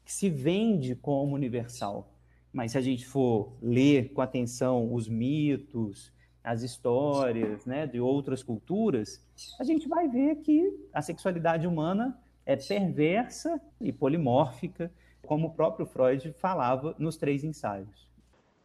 que 0.06 0.12
se 0.12 0.30
vende 0.30 0.96
como 0.96 1.34
universal. 1.34 2.11
Mas 2.52 2.72
se 2.72 2.78
a 2.78 2.80
gente 2.80 3.06
for 3.06 3.52
ler 3.62 4.12
com 4.12 4.20
atenção 4.20 4.92
os 4.92 5.08
mitos, 5.08 6.12
as 6.44 6.62
histórias 6.62 7.64
né, 7.64 7.86
de 7.86 8.00
outras 8.00 8.42
culturas, 8.42 9.24
a 9.58 9.64
gente 9.64 9.88
vai 9.88 10.08
ver 10.08 10.36
que 10.36 10.70
a 10.92 11.00
sexualidade 11.00 11.66
humana 11.66 12.18
é 12.44 12.56
perversa 12.56 13.60
e 13.80 13.92
polimórfica, 13.92 14.92
como 15.22 15.48
o 15.48 15.54
próprio 15.54 15.86
Freud 15.86 16.32
falava 16.32 16.94
nos 16.98 17.16
três 17.16 17.44
ensaios. 17.44 18.10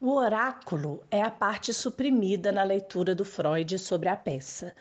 O 0.02 0.12
oráculo 0.12 1.02
é 1.10 1.22
a 1.22 1.32
parte 1.32 1.74
suprimida 1.74 2.52
na 2.52 2.64
leitura 2.64 3.16
do 3.16 3.24
Freud 3.24 3.80
sobre 3.80 4.10
a 4.10 4.16
peça. 4.16 4.76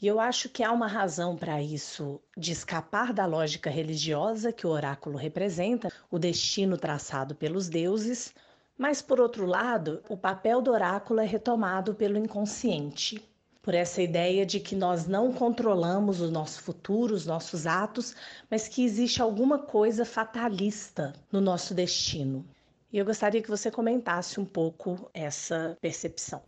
E 0.00 0.06
eu 0.06 0.20
acho 0.20 0.48
que 0.48 0.62
há 0.62 0.70
uma 0.70 0.86
razão 0.86 1.36
para 1.36 1.60
isso, 1.60 2.20
de 2.36 2.52
escapar 2.52 3.12
da 3.12 3.26
lógica 3.26 3.68
religiosa 3.68 4.52
que 4.52 4.66
o 4.66 4.70
oráculo 4.70 5.16
representa, 5.16 5.90
o 6.10 6.18
destino 6.18 6.76
traçado 6.76 7.34
pelos 7.34 7.68
deuses, 7.68 8.32
mas 8.78 9.02
por 9.02 9.20
outro 9.20 9.44
lado, 9.44 10.00
o 10.08 10.16
papel 10.16 10.62
do 10.62 10.70
oráculo 10.70 11.18
é 11.18 11.26
retomado 11.26 11.94
pelo 11.94 12.16
inconsciente, 12.16 13.20
por 13.60 13.74
essa 13.74 14.00
ideia 14.00 14.46
de 14.46 14.60
que 14.60 14.76
nós 14.76 15.08
não 15.08 15.32
controlamos 15.32 16.20
o 16.20 16.30
nosso 16.30 16.62
futuro, 16.62 17.12
os 17.12 17.26
nossos 17.26 17.66
atos, 17.66 18.14
mas 18.48 18.68
que 18.68 18.84
existe 18.84 19.20
alguma 19.20 19.58
coisa 19.58 20.04
fatalista 20.04 21.12
no 21.30 21.40
nosso 21.40 21.74
destino. 21.74 22.46
E 22.92 22.96
eu 22.96 23.04
gostaria 23.04 23.42
que 23.42 23.50
você 23.50 23.70
comentasse 23.70 24.40
um 24.40 24.44
pouco 24.44 25.10
essa 25.12 25.76
percepção. 25.80 26.40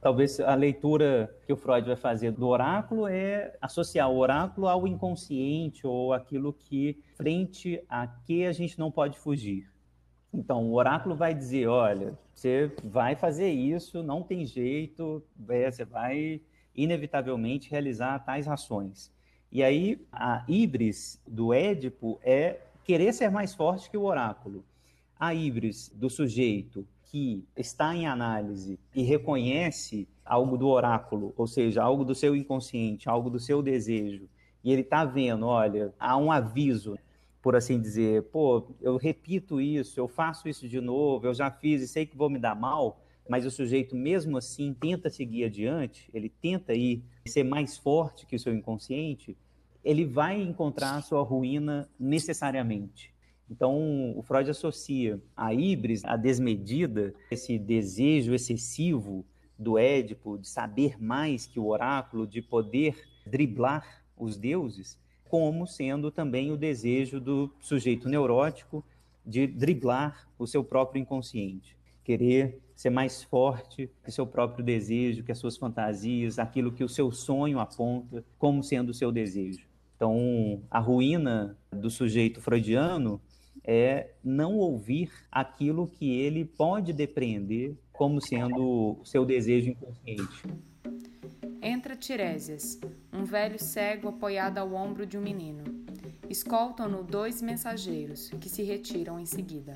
Talvez 0.00 0.38
a 0.38 0.54
leitura 0.54 1.36
que 1.44 1.52
o 1.52 1.56
Freud 1.56 1.88
vai 1.88 1.96
fazer 1.96 2.30
do 2.30 2.46
oráculo 2.46 3.08
é 3.08 3.56
associar 3.60 4.08
o 4.08 4.16
oráculo 4.16 4.68
ao 4.68 4.86
inconsciente 4.86 5.84
ou 5.84 6.12
aquilo 6.12 6.52
que, 6.52 6.96
frente 7.16 7.82
a 7.88 8.06
que 8.06 8.46
a 8.46 8.52
gente 8.52 8.78
não 8.78 8.92
pode 8.92 9.18
fugir. 9.18 9.68
Então, 10.32 10.68
o 10.68 10.74
oráculo 10.74 11.16
vai 11.16 11.34
dizer: 11.34 11.66
olha, 11.66 12.18
você 12.32 12.72
vai 12.84 13.16
fazer 13.16 13.50
isso, 13.50 14.02
não 14.02 14.22
tem 14.22 14.44
jeito, 14.44 15.22
é, 15.48 15.70
você 15.70 15.84
vai 15.84 16.40
inevitavelmente 16.74 17.70
realizar 17.70 18.18
tais 18.20 18.46
ações. 18.46 19.12
E 19.50 19.62
aí, 19.62 20.06
a 20.12 20.44
híbris 20.46 21.20
do 21.26 21.52
Édipo 21.52 22.20
é 22.22 22.60
querer 22.84 23.12
ser 23.12 23.30
mais 23.30 23.54
forte 23.54 23.90
que 23.90 23.96
o 23.96 24.04
oráculo 24.04 24.64
a 25.18 25.34
híbris 25.34 25.90
do 25.94 26.08
sujeito 26.08 26.86
que 27.02 27.44
está 27.56 27.94
em 27.94 28.06
análise 28.06 28.78
e 28.94 29.02
reconhece 29.02 30.06
algo 30.24 30.56
do 30.56 30.68
oráculo, 30.68 31.32
ou 31.36 31.46
seja, 31.46 31.82
algo 31.82 32.04
do 32.04 32.14
seu 32.14 32.36
inconsciente, 32.36 33.08
algo 33.08 33.30
do 33.30 33.40
seu 33.40 33.62
desejo, 33.62 34.28
e 34.62 34.70
ele 34.70 34.82
está 34.82 35.04
vendo, 35.04 35.46
olha, 35.46 35.92
há 35.98 36.16
um 36.16 36.30
aviso, 36.30 36.98
por 37.40 37.54
assim 37.54 37.80
dizer, 37.80 38.24
pô, 38.24 38.74
eu 38.80 38.96
repito 38.96 39.60
isso, 39.60 39.98
eu 39.98 40.08
faço 40.08 40.48
isso 40.48 40.68
de 40.68 40.80
novo, 40.80 41.26
eu 41.26 41.34
já 41.34 41.50
fiz 41.50 41.82
e 41.82 41.88
sei 41.88 42.04
que 42.04 42.16
vou 42.16 42.28
me 42.28 42.38
dar 42.38 42.54
mal, 42.54 43.00
mas 43.28 43.46
o 43.46 43.50
sujeito 43.50 43.94
mesmo 43.94 44.36
assim 44.36 44.74
tenta 44.74 45.10
seguir 45.10 45.44
adiante, 45.44 46.10
ele 46.12 46.28
tenta 46.28 46.74
ir 46.74 47.04
ser 47.26 47.44
mais 47.44 47.76
forte 47.76 48.26
que 48.26 48.36
o 48.36 48.38
seu 48.38 48.54
inconsciente, 48.54 49.36
ele 49.84 50.04
vai 50.04 50.40
encontrar 50.40 50.96
a 50.96 51.02
sua 51.02 51.22
ruína 51.22 51.88
necessariamente. 51.98 53.14
Então, 53.50 54.16
o 54.16 54.22
Freud 54.22 54.50
associa 54.50 55.20
a 55.36 55.54
híbris, 55.54 56.04
a 56.04 56.16
desmedida, 56.16 57.14
esse 57.30 57.58
desejo 57.58 58.34
excessivo 58.34 59.24
do 59.58 59.78
Édipo 59.78 60.38
de 60.38 60.48
saber 60.48 61.02
mais 61.02 61.46
que 61.46 61.58
o 61.58 61.66
oráculo, 61.66 62.26
de 62.26 62.42
poder 62.42 63.02
driblar 63.26 64.04
os 64.16 64.36
deuses, 64.36 64.98
como 65.28 65.66
sendo 65.66 66.10
também 66.10 66.50
o 66.50 66.56
desejo 66.56 67.20
do 67.20 67.52
sujeito 67.60 68.08
neurótico 68.08 68.84
de 69.24 69.46
driblar 69.46 70.28
o 70.38 70.46
seu 70.46 70.64
próprio 70.64 71.00
inconsciente, 71.00 71.76
querer 72.02 72.60
ser 72.74 72.90
mais 72.90 73.22
forte 73.22 73.90
que 74.04 74.10
seu 74.10 74.26
próprio 74.26 74.64
desejo, 74.64 75.22
que 75.22 75.32
as 75.32 75.38
suas 75.38 75.56
fantasias, 75.56 76.38
aquilo 76.38 76.72
que 76.72 76.84
o 76.84 76.88
seu 76.88 77.10
sonho 77.10 77.58
aponta 77.58 78.24
como 78.38 78.62
sendo 78.62 78.90
o 78.90 78.94
seu 78.94 79.12
desejo. 79.12 79.66
Então, 79.96 80.62
a 80.70 80.78
ruína 80.78 81.58
do 81.72 81.90
sujeito 81.90 82.40
freudiano 82.40 83.20
é 83.64 84.12
não 84.22 84.56
ouvir 84.56 85.10
aquilo 85.30 85.88
que 85.88 86.10
ele 86.18 86.44
pode 86.44 86.92
depreender 86.92 87.76
como 87.92 88.20
sendo 88.20 89.00
seu 89.04 89.26
desejo 89.26 89.70
inconsciente. 89.70 90.44
Entra 91.60 91.96
Tiresias, 91.96 92.78
um 93.12 93.24
velho 93.24 93.58
cego 93.58 94.08
apoiado 94.08 94.58
ao 94.58 94.72
ombro 94.74 95.04
de 95.04 95.18
um 95.18 95.20
menino. 95.20 95.64
Escoltam-no 96.30 97.02
dois 97.02 97.42
mensageiros, 97.42 98.30
que 98.40 98.48
se 98.48 98.62
retiram 98.62 99.18
em 99.18 99.26
seguida. 99.26 99.74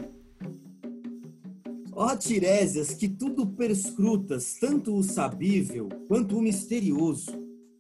Ó 1.93 2.17
Tiresias, 2.17 2.95
que 2.95 3.09
tudo 3.09 3.47
perscrutas, 3.47 4.55
tanto 4.61 4.95
o 4.95 5.03
sabível 5.03 5.89
quanto 6.07 6.39
o 6.39 6.43
misterioso, 6.43 7.33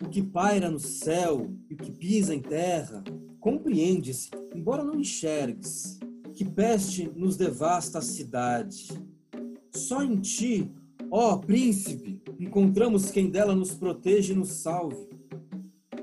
o 0.02 0.08
que 0.08 0.22
paira 0.22 0.68
no 0.68 0.80
céu 0.80 1.50
e 1.70 1.74
o 1.74 1.76
que 1.76 1.92
pisa 1.92 2.34
em 2.34 2.40
terra, 2.40 3.04
compreendes, 3.38 4.30
embora 4.54 4.82
não 4.82 4.98
enxergues, 4.98 5.98
que 6.34 6.44
peste 6.44 7.08
nos 7.14 7.36
devasta 7.36 7.98
a 7.98 8.02
cidade. 8.02 8.88
Só 9.70 10.02
em 10.02 10.16
ti, 10.16 10.70
Ó 11.14 11.36
príncipe, 11.36 12.21
encontramos 12.42 13.10
quem 13.10 13.30
dela 13.30 13.54
nos 13.54 13.74
protege 13.74 14.32
e 14.32 14.36
nos 14.36 14.50
salve. 14.50 15.08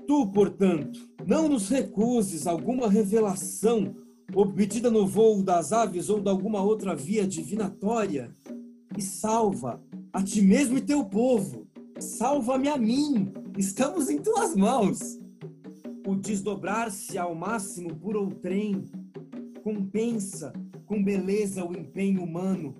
Tu, 0.08 0.28
portanto, 0.32 1.00
não 1.26 1.50
nos 1.50 1.70
recuses 1.70 2.48
alguma 2.48 2.90
revelação 2.90 3.94
obtida 4.34 4.90
no 4.90 5.06
voo 5.06 5.44
das 5.44 5.72
aves 5.72 6.10
ou 6.10 6.20
de 6.20 6.30
alguma 6.30 6.62
outra 6.62 6.96
via 6.96 7.28
divinatória, 7.28 8.36
e 8.98 9.02
salva 9.02 9.84
a 10.12 10.24
ti 10.24 10.42
mesmo 10.42 10.78
e 10.78 10.82
teu 10.82 11.06
povo. 11.06 11.68
Salva-me 12.00 12.70
a 12.70 12.78
mim, 12.78 13.32
estamos 13.58 14.10
em 14.10 14.18
tuas 14.18 14.56
mãos. 14.56 15.20
O 16.08 16.16
desdobrar-se 16.16 17.18
ao 17.18 17.36
máximo 17.36 17.96
por 17.96 18.16
outrem 18.16 18.86
compensa 19.64 20.54
com 20.86 21.04
beleza 21.04 21.64
o 21.64 21.78
empenho 21.78 22.24
humano. 22.24 22.76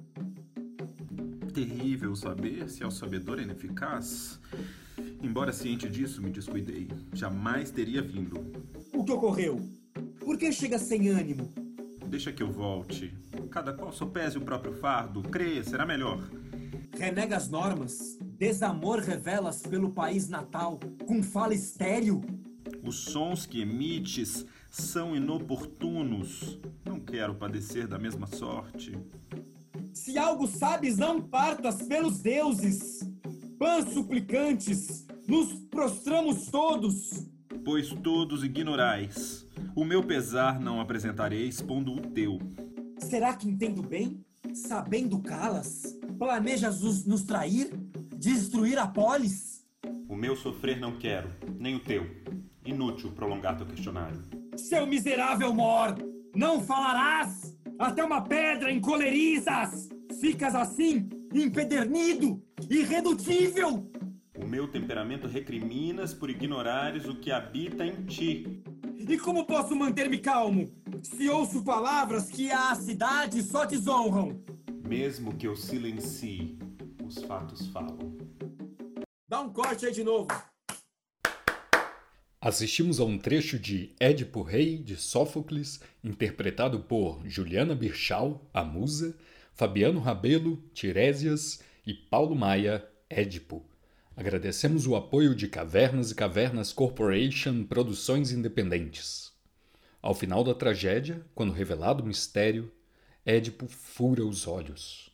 Terrível 1.60 2.16
saber 2.16 2.70
se 2.70 2.86
ao 2.86 2.90
sabedor 2.90 3.38
é 3.38 3.42
ineficaz. 3.44 4.40
Embora 5.22 5.52
ciente 5.52 5.90
disso, 5.90 6.22
me 6.22 6.30
descuidei. 6.30 6.88
Jamais 7.12 7.70
teria 7.70 8.02
vindo. 8.02 8.40
O 8.94 9.04
que 9.04 9.12
ocorreu? 9.12 9.60
Por 10.22 10.38
que 10.38 10.54
chega 10.54 10.80
sem 10.80 11.10
ânimo? 11.10 11.54
Deixa 12.08 12.32
que 12.32 12.42
eu 12.42 12.50
volte. 12.50 13.14
Cada 13.52 13.74
qual 13.74 13.92
sopese 13.92 14.38
o 14.38 14.42
próprio 14.42 14.72
fardo. 14.72 15.22
Crê, 15.22 15.62
será 15.62 15.86
melhor. 15.86 16.30
Renega 16.98 17.36
as 17.36 17.50
normas. 17.50 18.18
Desamor 18.38 19.00
revelas 19.00 19.62
pelo 19.62 19.92
país 19.92 20.30
natal. 20.30 20.80
Com 21.06 21.22
fala 21.22 21.54
estéril. 21.54 22.22
Os 22.82 22.96
sons 23.00 23.46
que 23.46 23.60
emites 23.60 24.46
são 24.70 25.14
inoportunos. 25.14 26.58
Não 26.86 27.02
quero 27.02 27.36
padecer 27.36 27.86
da 27.86 28.00
mesma 28.00 28.28
sorte. 28.28 28.94
Se 29.94 30.18
algo 30.18 30.48
sabes, 30.48 30.98
não 30.98 31.22
partas 31.22 31.82
pelos 31.82 32.20
deuses. 32.20 33.00
Pãs 33.58 33.94
suplicantes, 33.94 35.06
nos 35.28 35.54
prostramos 35.70 36.48
todos. 36.48 37.28
Pois 37.66 37.90
todos 37.90 38.44
ignorais. 38.44 39.46
O 39.76 39.84
meu 39.84 40.04
pesar 40.04 40.60
não 40.60 40.80
apresentarei, 40.80 41.48
expondo 41.48 41.94
o 41.94 42.02
teu. 42.02 42.40
Será 42.98 43.34
que 43.34 43.48
entendo 43.48 43.82
bem? 43.82 44.24
Sabendo 44.54 45.20
calas? 45.20 45.98
Planejas 46.18 46.82
nos, 46.82 47.06
nos 47.06 47.24
trair? 47.24 47.72
Destruir 48.18 48.78
a 48.78 48.88
polis? 48.88 49.66
O 50.08 50.16
meu 50.16 50.36
sofrer 50.36 50.80
não 50.80 50.98
quero, 50.98 51.30
nem 51.60 51.76
o 51.76 51.80
teu. 51.80 52.06
Inútil 52.66 53.12
prolongar 53.12 53.58
teu 53.58 53.66
questionário. 53.66 54.22
Seu 54.56 54.86
miserável 54.86 55.54
mor! 55.54 55.96
Não 56.36 56.62
falarás! 56.62 57.49
Até 57.80 58.04
uma 58.04 58.20
pedra 58.22 58.70
encolerizas! 58.70 59.88
Ficas 60.20 60.54
assim, 60.54 61.10
empedernido, 61.34 62.44
irredutível! 62.70 63.90
O 64.38 64.46
meu 64.46 64.68
temperamento 64.68 65.30
recriminas 65.30 66.14
por 66.14 66.30
ignorares 66.30 67.08
o 67.08 67.16
que 67.16 67.32
habita 67.32 67.86
em 67.86 68.04
ti. 68.04 68.62
E 68.98 69.18
como 69.18 69.46
posso 69.46 69.78
manter-me 69.78 70.18
calmo 70.18 70.70
se 71.02 71.30
ouço 71.30 71.64
palavras 71.64 72.30
que 72.30 72.52
à 72.52 72.76
cidade 72.76 73.42
só 73.42 73.64
desonram? 73.64 74.44
Mesmo 74.86 75.34
que 75.38 75.48
eu 75.48 75.56
silencie, 75.56 76.60
os 77.02 77.24
fatos 77.24 77.68
falam. 77.68 78.18
Dá 79.26 79.40
um 79.40 79.54
corte 79.54 79.86
aí 79.86 79.94
de 79.94 80.04
novo. 80.04 80.28
Assistimos 82.42 83.02
a 83.02 83.04
um 83.04 83.18
trecho 83.18 83.60
de 83.60 83.94
Édipo 84.00 84.42
Rei 84.42 84.78
de 84.78 84.96
Sófocles, 84.96 85.82
interpretado 86.02 86.80
por 86.80 87.22
Juliana 87.28 87.76
Birchal, 87.76 88.50
a 88.54 88.64
Musa, 88.64 89.14
Fabiano 89.54 90.00
Rabelo, 90.00 90.64
Tiresias 90.74 91.60
e 91.86 91.94
Paulo 91.94 92.34
Maia, 92.34 92.88
Édipo. 93.10 93.66
Agradecemos 94.16 94.88
o 94.88 94.96
apoio 94.96 95.36
de 95.36 95.50
Cavernas 95.50 96.12
e 96.12 96.16
Cavernas 96.16 96.72
Corporation 96.72 97.66
Produções 97.66 98.32
Independentes. 98.32 99.34
Ao 100.02 100.16
final 100.16 100.42
da 100.42 100.54
tragédia, 100.54 101.26
quando 101.36 101.52
revelado 101.52 102.04
o 102.04 102.08
mistério, 102.08 102.72
Édipo 103.26 103.68
fura 103.68 104.24
os 104.24 104.48
olhos. 104.48 105.12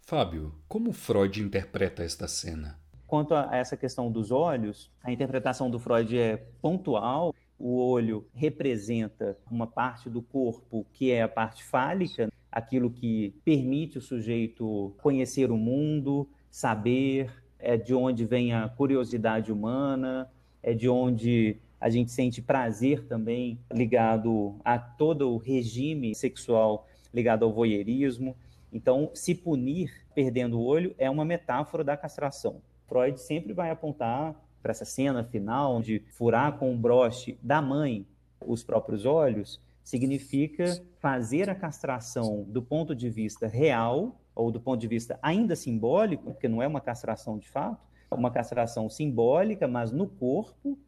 Fábio, 0.00 0.54
como 0.68 0.92
Freud 0.92 1.42
interpreta 1.42 2.04
esta 2.04 2.28
cena? 2.28 2.81
Quanto 3.12 3.34
a 3.34 3.54
essa 3.54 3.76
questão 3.76 4.10
dos 4.10 4.30
olhos, 4.30 4.90
a 5.04 5.12
interpretação 5.12 5.70
do 5.70 5.78
Freud 5.78 6.18
é 6.18 6.38
pontual. 6.62 7.34
O 7.58 7.76
olho 7.76 8.26
representa 8.32 9.36
uma 9.50 9.66
parte 9.66 10.08
do 10.08 10.22
corpo 10.22 10.86
que 10.94 11.10
é 11.10 11.20
a 11.20 11.28
parte 11.28 11.62
fálica, 11.62 12.32
aquilo 12.50 12.90
que 12.90 13.34
permite 13.44 13.98
o 13.98 14.00
sujeito 14.00 14.94
conhecer 15.02 15.50
o 15.50 15.58
mundo, 15.58 16.26
saber, 16.50 17.30
é 17.58 17.76
de 17.76 17.92
onde 17.94 18.24
vem 18.24 18.54
a 18.54 18.66
curiosidade 18.66 19.52
humana, 19.52 20.26
é 20.62 20.72
de 20.72 20.88
onde 20.88 21.58
a 21.78 21.90
gente 21.90 22.10
sente 22.10 22.40
prazer 22.40 23.04
também 23.04 23.58
ligado 23.70 24.56
a 24.64 24.78
todo 24.78 25.30
o 25.30 25.36
regime 25.36 26.14
sexual 26.14 26.88
ligado 27.12 27.44
ao 27.44 27.52
voyeurismo. 27.52 28.34
Então, 28.72 29.10
se 29.12 29.34
punir 29.34 29.92
perdendo 30.14 30.58
o 30.58 30.64
olho 30.64 30.94
é 30.96 31.10
uma 31.10 31.26
metáfora 31.26 31.84
da 31.84 31.94
castração. 31.94 32.62
Freud 32.92 33.18
sempre 33.18 33.54
vai 33.54 33.70
apontar 33.70 34.36
para 34.62 34.70
essa 34.70 34.84
cena 34.84 35.24
final 35.24 35.80
de 35.80 36.00
furar 36.10 36.58
com 36.58 36.74
o 36.74 36.76
broche 36.76 37.38
da 37.42 37.62
mãe 37.62 38.06
os 38.46 38.62
próprios 38.62 39.06
olhos, 39.06 39.58
significa 39.82 40.78
fazer 41.00 41.48
a 41.48 41.54
castração 41.54 42.44
do 42.46 42.60
ponto 42.60 42.94
de 42.94 43.08
vista 43.08 43.46
real 43.46 44.20
ou 44.34 44.50
do 44.50 44.60
ponto 44.60 44.78
de 44.78 44.86
vista 44.86 45.18
ainda 45.22 45.56
simbólico, 45.56 46.24
porque 46.24 46.48
não 46.48 46.62
é 46.62 46.66
uma 46.66 46.82
castração 46.82 47.38
de 47.38 47.48
fato, 47.48 47.80
é 48.10 48.14
uma 48.14 48.30
castração 48.30 48.90
simbólica, 48.90 49.66
mas 49.66 49.90
no 49.90 50.06
corpo, 50.06 50.78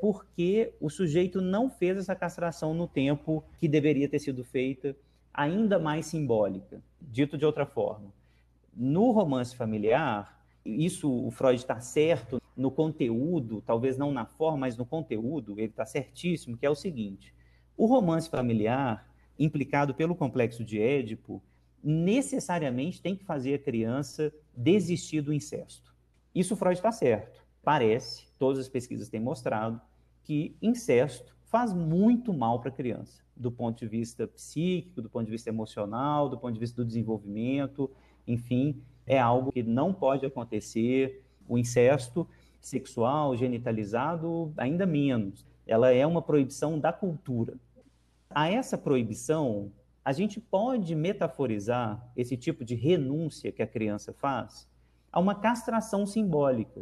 porque 0.00 0.74
o 0.80 0.90
sujeito 0.90 1.40
não 1.40 1.70
fez 1.70 1.96
essa 1.96 2.16
castração 2.16 2.74
no 2.74 2.88
tempo 2.88 3.44
que 3.58 3.68
deveria 3.68 4.08
ter 4.08 4.18
sido 4.18 4.42
feita, 4.42 4.96
ainda 5.32 5.78
mais 5.78 6.06
simbólica. 6.06 6.82
Dito 7.00 7.38
de 7.38 7.46
outra 7.46 7.64
forma, 7.64 8.12
no 8.74 9.12
romance 9.12 9.54
familiar, 9.54 10.41
isso 10.64 11.10
o 11.10 11.30
Freud 11.30 11.56
está 11.56 11.80
certo 11.80 12.40
no 12.56 12.70
conteúdo, 12.70 13.62
talvez 13.62 13.96
não 13.96 14.12
na 14.12 14.24
forma, 14.24 14.58
mas 14.58 14.76
no 14.76 14.86
conteúdo, 14.86 15.52
ele 15.58 15.68
está 15.68 15.84
certíssimo, 15.84 16.56
que 16.56 16.66
é 16.66 16.70
o 16.70 16.74
seguinte: 16.74 17.34
o 17.76 17.86
romance 17.86 18.28
familiar, 18.28 19.10
implicado 19.38 19.94
pelo 19.94 20.14
complexo 20.14 20.64
de 20.64 20.80
Édipo, 20.80 21.42
necessariamente 21.82 23.02
tem 23.02 23.16
que 23.16 23.24
fazer 23.24 23.54
a 23.54 23.58
criança 23.58 24.32
desistir 24.56 25.20
do 25.20 25.32
incesto. 25.32 25.92
Isso 26.34 26.56
Freud 26.56 26.78
está 26.78 26.92
certo. 26.92 27.42
Parece, 27.62 28.26
todas 28.38 28.58
as 28.58 28.68
pesquisas 28.68 29.08
têm 29.08 29.20
mostrado, 29.20 29.80
que 30.22 30.56
incesto 30.62 31.36
faz 31.44 31.72
muito 31.72 32.32
mal 32.32 32.60
para 32.60 32.70
a 32.70 32.74
criança, 32.74 33.22
do 33.36 33.50
ponto 33.50 33.78
de 33.80 33.86
vista 33.86 34.26
psíquico, 34.26 35.02
do 35.02 35.10
ponto 35.10 35.26
de 35.26 35.30
vista 35.30 35.50
emocional, 35.50 36.28
do 36.28 36.38
ponto 36.38 36.54
de 36.54 36.60
vista 36.60 36.76
do 36.76 36.86
desenvolvimento, 36.86 37.90
enfim, 38.26 38.80
é 39.12 39.18
algo 39.18 39.52
que 39.52 39.62
não 39.62 39.92
pode 39.92 40.24
acontecer. 40.24 41.22
O 41.46 41.58
incesto 41.58 42.26
sexual, 42.60 43.36
genitalizado, 43.36 44.52
ainda 44.56 44.86
menos. 44.86 45.44
Ela 45.66 45.92
é 45.92 46.06
uma 46.06 46.22
proibição 46.22 46.78
da 46.78 46.92
cultura. 46.92 47.54
A 48.30 48.50
essa 48.50 48.78
proibição, 48.78 49.70
a 50.02 50.12
gente 50.12 50.40
pode 50.40 50.94
metaforizar 50.94 52.02
esse 52.16 52.36
tipo 52.36 52.64
de 52.64 52.74
renúncia 52.74 53.52
que 53.52 53.62
a 53.62 53.66
criança 53.66 54.14
faz 54.14 54.66
a 55.12 55.20
uma 55.20 55.34
castração 55.34 56.06
simbólica. 56.06 56.80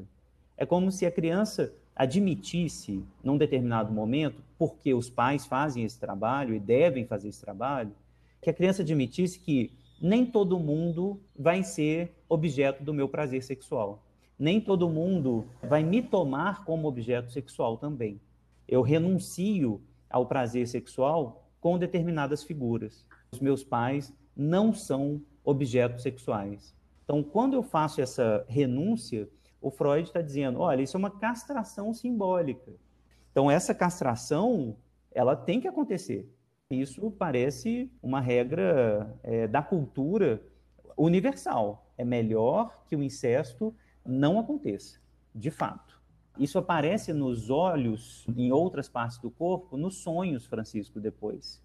É 0.56 0.64
como 0.64 0.92
se 0.92 1.04
a 1.04 1.10
criança 1.10 1.74
admitisse, 1.96 3.04
num 3.24 3.36
determinado 3.36 3.92
momento, 3.92 4.40
porque 4.56 4.94
os 4.94 5.10
pais 5.10 5.46
fazem 5.46 5.82
esse 5.82 5.98
trabalho 5.98 6.54
e 6.54 6.60
devem 6.60 7.04
fazer 7.04 7.28
esse 7.28 7.40
trabalho, 7.40 7.92
que 8.40 8.48
a 8.48 8.54
criança 8.54 8.82
admitisse 8.82 9.40
que 9.40 9.72
nem 10.00 10.24
todo 10.24 10.58
mundo 10.58 11.20
vai 11.36 11.62
ser 11.62 12.14
objeto 12.28 12.82
do 12.82 12.94
meu 12.94 13.08
prazer 13.08 13.42
sexual. 13.42 14.02
Nem 14.38 14.60
todo 14.60 14.88
mundo 14.88 15.44
vai 15.62 15.82
me 15.84 16.00
tomar 16.00 16.64
como 16.64 16.88
objeto 16.88 17.30
sexual 17.30 17.76
também. 17.76 18.18
Eu 18.66 18.80
renuncio 18.80 19.82
ao 20.08 20.24
prazer 20.26 20.66
sexual 20.66 21.44
com 21.60 21.78
determinadas 21.78 22.42
figuras. 22.42 23.04
Os 23.32 23.40
meus 23.40 23.62
pais 23.62 24.12
não 24.34 24.72
são 24.72 25.20
objetos 25.44 26.02
sexuais. 26.02 26.74
Então, 27.04 27.22
quando 27.22 27.54
eu 27.54 27.62
faço 27.62 28.00
essa 28.00 28.44
renúncia, 28.48 29.28
o 29.60 29.70
Freud 29.70 30.08
está 30.08 30.22
dizendo: 30.22 30.60
olha, 30.60 30.82
isso 30.82 30.96
é 30.96 30.98
uma 30.98 31.10
castração 31.10 31.92
simbólica. 31.92 32.72
Então, 33.30 33.50
essa 33.50 33.74
castração, 33.74 34.76
ela 35.12 35.36
tem 35.36 35.60
que 35.60 35.68
acontecer. 35.68 36.28
Isso 36.70 37.10
parece 37.10 37.90
uma 38.02 38.20
regra 38.20 39.18
é, 39.22 39.46
da 39.48 39.62
cultura 39.62 40.42
universal. 40.96 41.92
É 41.98 42.04
melhor 42.04 42.84
que 42.86 42.94
o 42.94 43.02
incesto 43.02 43.74
não 44.06 44.38
aconteça, 44.38 44.98
de 45.34 45.50
fato. 45.50 46.00
Isso 46.38 46.58
aparece 46.58 47.12
nos 47.12 47.50
olhos, 47.50 48.24
em 48.36 48.52
outras 48.52 48.88
partes 48.88 49.18
do 49.18 49.30
corpo, 49.30 49.76
nos 49.76 49.96
sonhos, 49.96 50.46
Francisco, 50.46 51.00
depois. 51.00 51.62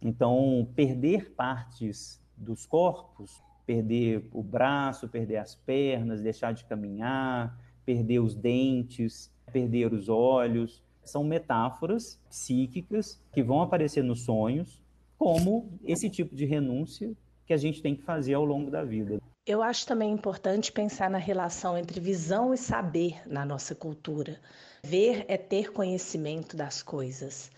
Então, 0.00 0.68
perder 0.74 1.32
partes 1.34 2.20
dos 2.36 2.66
corpos 2.66 3.42
perder 3.66 4.28
o 4.32 4.42
braço, 4.42 5.08
perder 5.08 5.38
as 5.38 5.56
pernas, 5.56 6.22
deixar 6.22 6.52
de 6.52 6.64
caminhar, 6.64 7.58
perder 7.84 8.20
os 8.20 8.34
dentes, 8.34 9.30
perder 9.52 9.92
os 9.92 10.08
olhos. 10.08 10.82
São 11.06 11.24
metáforas 11.24 12.20
psíquicas 12.28 13.18
que 13.32 13.42
vão 13.42 13.62
aparecer 13.62 14.02
nos 14.04 14.24
sonhos 14.24 14.82
como 15.16 15.78
esse 15.84 16.10
tipo 16.10 16.34
de 16.34 16.44
renúncia 16.44 17.12
que 17.46 17.54
a 17.54 17.56
gente 17.56 17.80
tem 17.80 17.94
que 17.94 18.02
fazer 18.02 18.34
ao 18.34 18.44
longo 18.44 18.70
da 18.70 18.84
vida. 18.84 19.20
Eu 19.46 19.62
acho 19.62 19.86
também 19.86 20.10
importante 20.10 20.72
pensar 20.72 21.08
na 21.08 21.18
relação 21.18 21.78
entre 21.78 22.00
visão 22.00 22.52
e 22.52 22.58
saber 22.58 23.22
na 23.26 23.44
nossa 23.44 23.74
cultura. 23.74 24.40
Ver 24.82 25.24
é 25.28 25.36
ter 25.36 25.72
conhecimento 25.72 26.56
das 26.56 26.82
coisas. 26.82 27.50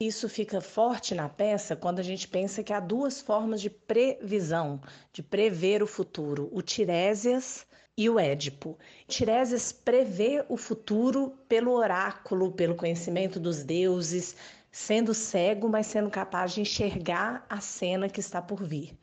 Isso 0.00 0.28
fica 0.28 0.60
forte 0.60 1.14
na 1.14 1.28
peça 1.28 1.76
quando 1.76 2.00
a 2.00 2.02
gente 2.02 2.26
pensa 2.26 2.62
que 2.62 2.72
há 2.72 2.80
duas 2.80 3.20
formas 3.20 3.60
de 3.60 3.70
previsão, 3.70 4.80
de 5.12 5.22
prever 5.22 5.82
o 5.82 5.86
futuro: 5.86 6.48
o 6.52 6.60
Tiresias 6.60 7.64
e 7.98 8.08
o 8.08 8.16
Édipo. 8.16 8.78
Tiresias 9.08 9.72
prevê 9.72 10.44
o 10.48 10.56
futuro 10.56 11.36
pelo 11.48 11.72
oráculo, 11.72 12.52
pelo 12.52 12.76
conhecimento 12.76 13.40
dos 13.40 13.64
deuses, 13.64 14.36
sendo 14.70 15.12
cego, 15.12 15.68
mas 15.68 15.88
sendo 15.88 16.08
capaz 16.08 16.52
de 16.52 16.60
enxergar 16.60 17.44
a 17.50 17.60
cena 17.60 18.08
que 18.08 18.20
está 18.20 18.40
por 18.40 18.62
vir. 18.62 18.96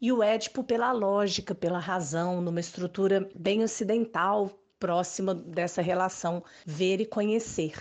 E 0.00 0.10
o 0.10 0.22
Édipo 0.22 0.64
pela 0.64 0.90
lógica, 0.90 1.54
pela 1.54 1.78
razão, 1.78 2.40
numa 2.40 2.60
estrutura 2.60 3.28
bem 3.34 3.62
ocidental, 3.62 4.58
próxima 4.78 5.34
dessa 5.34 5.82
relação 5.82 6.42
ver 6.64 6.98
e 6.98 7.04
conhecer. 7.04 7.74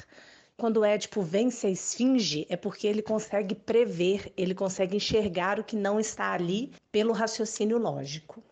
Quando 0.58 0.82
o 0.82 0.84
Édipo 0.84 1.22
vence 1.22 1.68
a 1.68 1.70
esfinge, 1.70 2.46
é 2.50 2.58
porque 2.58 2.86
ele 2.86 3.02
consegue 3.02 3.56
prever, 3.56 4.34
ele 4.36 4.54
consegue 4.54 4.98
enxergar 4.98 5.58
o 5.58 5.64
que 5.64 5.78
não 5.78 6.02
está 6.02 6.34
ali 6.34 6.74
pelo 6.92 7.14
raciocínio 7.14 7.78
lógico. 7.78 8.44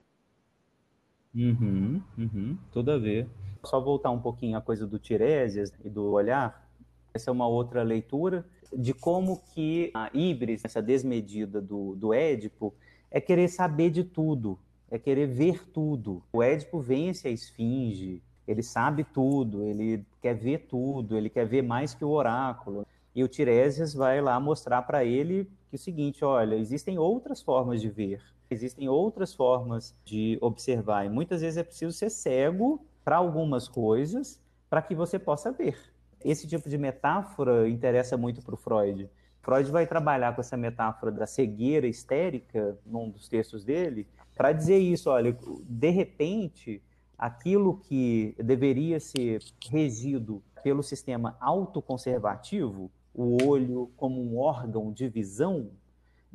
Uhum, 1.37 2.01
uhum, 2.17 2.57
tudo 2.71 2.91
a 2.91 2.97
ver. 2.97 3.27
Só 3.63 3.79
voltar 3.79 4.09
um 4.09 4.19
pouquinho 4.19 4.57
à 4.57 4.61
coisa 4.61 4.87
do 4.87 4.97
Tiresias 4.97 5.71
e 5.85 5.89
do 5.89 6.11
olhar. 6.11 6.67
Essa 7.13 7.29
é 7.29 7.33
uma 7.33 7.47
outra 7.47 7.83
leitura 7.83 8.43
de 8.75 8.91
como 8.91 9.41
que 9.53 9.91
a 9.93 10.09
híbris, 10.11 10.65
essa 10.65 10.81
desmedida 10.81 11.61
do, 11.61 11.95
do 11.95 12.11
Édipo, 12.11 12.73
é 13.11 13.21
querer 13.21 13.47
saber 13.49 13.91
de 13.91 14.03
tudo, 14.03 14.57
é 14.89 14.97
querer 14.97 15.27
ver 15.27 15.69
tudo. 15.69 16.23
O 16.33 16.41
Édipo 16.41 16.79
vence 16.79 17.27
a 17.27 17.31
esfinge, 17.31 18.21
ele 18.47 18.63
sabe 18.63 19.03
tudo, 19.03 19.63
ele 19.63 20.03
quer 20.21 20.33
ver 20.33 20.65
tudo, 20.67 21.15
ele 21.15 21.29
quer 21.29 21.45
ver 21.45 21.61
mais 21.61 21.93
que 21.93 22.03
o 22.03 22.09
oráculo. 22.09 22.85
E 23.13 23.23
o 23.23 23.27
Tiresias 23.27 23.93
vai 23.93 24.21
lá 24.21 24.39
mostrar 24.39 24.81
para 24.81 25.05
ele 25.05 25.45
que 25.69 25.75
é 25.75 25.77
o 25.77 25.79
seguinte, 25.79 26.23
olha, 26.23 26.55
existem 26.55 26.97
outras 26.97 27.41
formas 27.41 27.81
de 27.81 27.89
ver, 27.89 28.21
existem 28.49 28.87
outras 28.87 29.33
formas 29.33 29.95
de 30.05 30.37
observar, 30.41 31.05
e 31.05 31.09
muitas 31.09 31.41
vezes 31.41 31.57
é 31.57 31.63
preciso 31.63 31.91
ser 31.91 32.09
cego 32.09 32.85
para 33.03 33.17
algumas 33.17 33.67
coisas 33.67 34.39
para 34.69 34.81
que 34.81 34.95
você 34.95 35.17
possa 35.17 35.51
ver. 35.51 35.77
Esse 36.23 36.47
tipo 36.47 36.67
de 36.69 36.77
metáfora 36.77 37.69
interessa 37.69 38.17
muito 38.17 38.41
para 38.41 38.55
o 38.55 38.57
Freud. 38.57 39.09
Freud 39.41 39.71
vai 39.71 39.87
trabalhar 39.87 40.35
com 40.35 40.41
essa 40.41 40.57
metáfora 40.57 41.11
da 41.11 41.25
cegueira 41.25 41.87
histérica 41.87 42.77
num 42.85 43.09
dos 43.09 43.29
textos 43.29 43.63
dele, 43.63 44.07
para 44.35 44.51
dizer 44.51 44.77
isso, 44.77 45.09
olha, 45.09 45.35
de 45.63 45.89
repente 45.89 46.81
aquilo 47.17 47.77
que 47.77 48.35
deveria 48.37 48.99
ser 48.99 49.41
regido 49.69 50.43
pelo 50.61 50.83
sistema 50.83 51.35
autoconservativo, 51.39 52.91
o 53.13 53.43
olho 53.43 53.89
como 53.97 54.21
um 54.21 54.37
órgão 54.37 54.91
de 54.91 55.07
visão, 55.07 55.71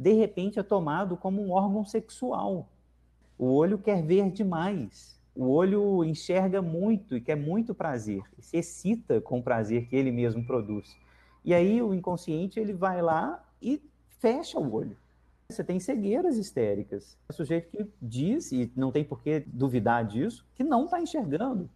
de 0.03 0.13
repente 0.13 0.59
é 0.59 0.63
tomado 0.65 1.17
como 1.17 1.41
um 1.41 1.53
órgão 1.53 1.85
sexual. 1.85 2.69
O 3.39 3.47
olho 3.47 3.79
quer 3.79 4.03
ver 4.03 4.33
demais. 4.33 5.17
O 5.35 5.47
olho 5.49 6.05
enxerga 6.05 6.61
muito 6.61 7.17
e 7.17 7.21
quer 7.21 7.37
muito 7.37 7.75
prazer, 7.75 8.23
se 8.39 8.59
excita 8.59 9.21
com 9.21 9.39
o 9.39 9.43
prazer 9.43 9.87
que 9.87 9.97
ele 9.97 10.11
mesmo 10.11 10.45
produz. 10.45 10.95
E 11.45 11.55
aí 11.55 11.81
o 11.81 11.95
inconsciente 11.95 12.61
ele 12.61 12.73
vai 12.73 13.01
lá 13.01 13.43
e 13.63 13.81
fecha 14.19 14.59
o 14.59 14.75
olho. 14.75 14.97
Você 15.49 15.63
tem 15.63 15.79
cegueiras 15.81 16.37
histéricas. 16.37 17.17
O 17.31 17.33
sujeito 17.33 17.71
que 17.71 17.87
diz, 18.01 18.53
e 18.53 18.71
não 18.77 18.91
tem 18.91 19.05
por 19.05 19.23
que 19.23 19.41
duvidar 19.47 20.05
disso, 20.05 20.45
que 20.55 20.65
não 20.65 20.85
está 20.85 21.01
enxergando. 21.01 21.71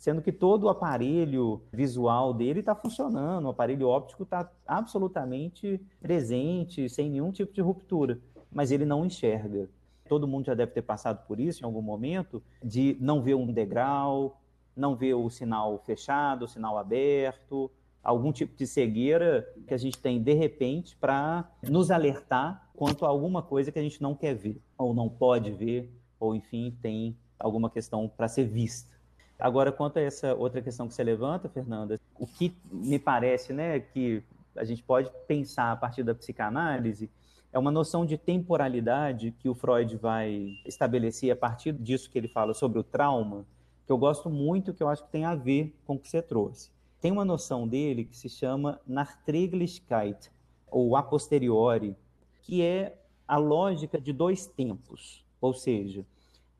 Sendo 0.00 0.22
que 0.22 0.32
todo 0.32 0.64
o 0.64 0.70
aparelho 0.70 1.60
visual 1.70 2.32
dele 2.32 2.60
está 2.60 2.74
funcionando, 2.74 3.44
o 3.44 3.50
aparelho 3.50 3.86
óptico 3.86 4.22
está 4.22 4.50
absolutamente 4.66 5.78
presente, 6.00 6.88
sem 6.88 7.10
nenhum 7.10 7.30
tipo 7.30 7.52
de 7.52 7.60
ruptura, 7.60 8.18
mas 8.50 8.70
ele 8.70 8.86
não 8.86 9.04
enxerga. 9.04 9.68
Todo 10.08 10.26
mundo 10.26 10.46
já 10.46 10.54
deve 10.54 10.72
ter 10.72 10.80
passado 10.80 11.26
por 11.26 11.38
isso 11.38 11.62
em 11.62 11.66
algum 11.66 11.82
momento, 11.82 12.42
de 12.64 12.96
não 12.98 13.20
ver 13.20 13.34
um 13.34 13.52
degrau, 13.52 14.40
não 14.74 14.96
ver 14.96 15.12
o 15.12 15.28
sinal 15.28 15.78
fechado, 15.84 16.46
o 16.46 16.48
sinal 16.48 16.78
aberto, 16.78 17.70
algum 18.02 18.32
tipo 18.32 18.56
de 18.56 18.66
cegueira 18.66 19.46
que 19.68 19.74
a 19.74 19.78
gente 19.78 19.98
tem 19.98 20.18
de 20.22 20.32
repente 20.32 20.96
para 20.96 21.46
nos 21.62 21.90
alertar 21.90 22.70
quanto 22.74 23.04
a 23.04 23.08
alguma 23.10 23.42
coisa 23.42 23.70
que 23.70 23.78
a 23.78 23.82
gente 23.82 24.00
não 24.00 24.14
quer 24.14 24.32
ver, 24.32 24.62
ou 24.78 24.94
não 24.94 25.10
pode 25.10 25.50
ver, 25.50 25.92
ou 26.18 26.34
enfim, 26.34 26.74
tem 26.80 27.18
alguma 27.38 27.68
questão 27.68 28.08
para 28.08 28.28
ser 28.28 28.44
vista. 28.44 28.98
Agora, 29.40 29.72
quanto 29.72 29.98
a 29.98 30.02
essa 30.02 30.34
outra 30.34 30.60
questão 30.60 30.86
que 30.86 30.94
você 30.94 31.02
levanta, 31.02 31.48
Fernanda, 31.48 32.00
o 32.18 32.26
que 32.26 32.54
me 32.70 32.98
parece 32.98 33.52
né, 33.52 33.80
que 33.80 34.22
a 34.56 34.64
gente 34.64 34.82
pode 34.82 35.10
pensar 35.26 35.72
a 35.72 35.76
partir 35.76 36.02
da 36.02 36.14
psicanálise 36.14 37.10
é 37.52 37.58
uma 37.58 37.70
noção 37.70 38.06
de 38.06 38.16
temporalidade 38.16 39.32
que 39.38 39.48
o 39.48 39.54
Freud 39.54 39.96
vai 39.96 40.56
estabelecer 40.64 41.32
a 41.32 41.36
partir 41.36 41.72
disso 41.72 42.10
que 42.10 42.18
ele 42.18 42.28
fala 42.28 42.54
sobre 42.54 42.78
o 42.78 42.84
trauma, 42.84 43.44
que 43.86 43.92
eu 43.92 43.98
gosto 43.98 44.30
muito, 44.30 44.72
que 44.72 44.82
eu 44.82 44.88
acho 44.88 45.04
que 45.04 45.10
tem 45.10 45.24
a 45.24 45.34
ver 45.34 45.74
com 45.84 45.94
o 45.94 45.98
que 45.98 46.08
você 46.08 46.22
trouxe 46.22 46.70
tem 47.00 47.10
uma 47.10 47.24
noção 47.24 47.66
dele 47.66 48.04
que 48.04 48.16
se 48.16 48.28
chama 48.28 48.80
Nachträglichkeit, 48.86 50.30
ou 50.70 50.94
a 50.94 51.02
posteriori, 51.02 51.96
que 52.42 52.62
é 52.62 52.96
a 53.26 53.36
lógica 53.38 54.00
de 54.00 54.12
dois 54.12 54.46
tempos. 54.46 55.24
Ou 55.40 55.54
seja, 55.54 56.04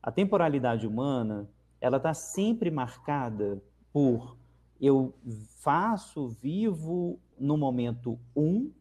a 0.01 0.11
temporalidade 0.11 0.87
humana 0.87 1.47
ela 1.81 1.97
está 1.97 2.13
sempre 2.13 2.71
marcada 2.71 3.61
por 3.91 4.37
eu 4.79 5.13
faço, 5.57 6.29
vivo 6.29 7.19
no 7.37 7.57
momento 7.57 8.17
um, 8.35 8.71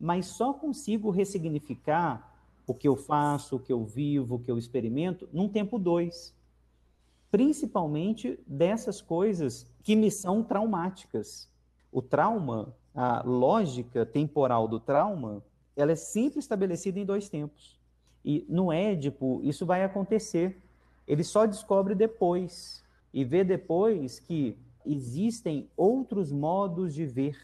mas 0.00 0.26
só 0.26 0.52
consigo 0.52 1.10
ressignificar 1.10 2.34
o 2.66 2.74
que 2.74 2.88
eu 2.88 2.96
faço, 2.96 3.56
o 3.56 3.60
que 3.60 3.72
eu 3.72 3.84
vivo, 3.84 4.34
o 4.34 4.38
que 4.38 4.50
eu 4.50 4.58
experimento 4.58 5.28
num 5.32 5.48
tempo 5.48 5.78
dois 5.78 6.34
principalmente 7.30 8.38
dessas 8.46 9.00
coisas 9.00 9.66
que 9.82 9.94
me 9.94 10.10
são 10.10 10.42
traumáticas. 10.42 11.48
O 11.92 12.00
trauma, 12.00 12.74
a 12.94 13.22
lógica 13.24 14.04
temporal 14.04 14.66
do 14.66 14.80
trauma, 14.80 15.42
ela 15.76 15.92
é 15.92 15.96
sempre 15.96 16.38
estabelecida 16.38 16.98
em 16.98 17.04
dois 17.04 17.28
tempos. 17.28 17.78
E 18.24 18.44
no 18.48 18.72
Édipo, 18.72 19.40
isso 19.44 19.64
vai 19.64 19.84
acontecer. 19.84 20.60
Ele 21.08 21.24
só 21.24 21.46
descobre 21.46 21.94
depois. 21.94 22.84
E 23.12 23.24
vê 23.24 23.42
depois 23.42 24.20
que 24.20 24.56
existem 24.84 25.68
outros 25.74 26.30
modos 26.30 26.94
de 26.94 27.06
ver. 27.06 27.36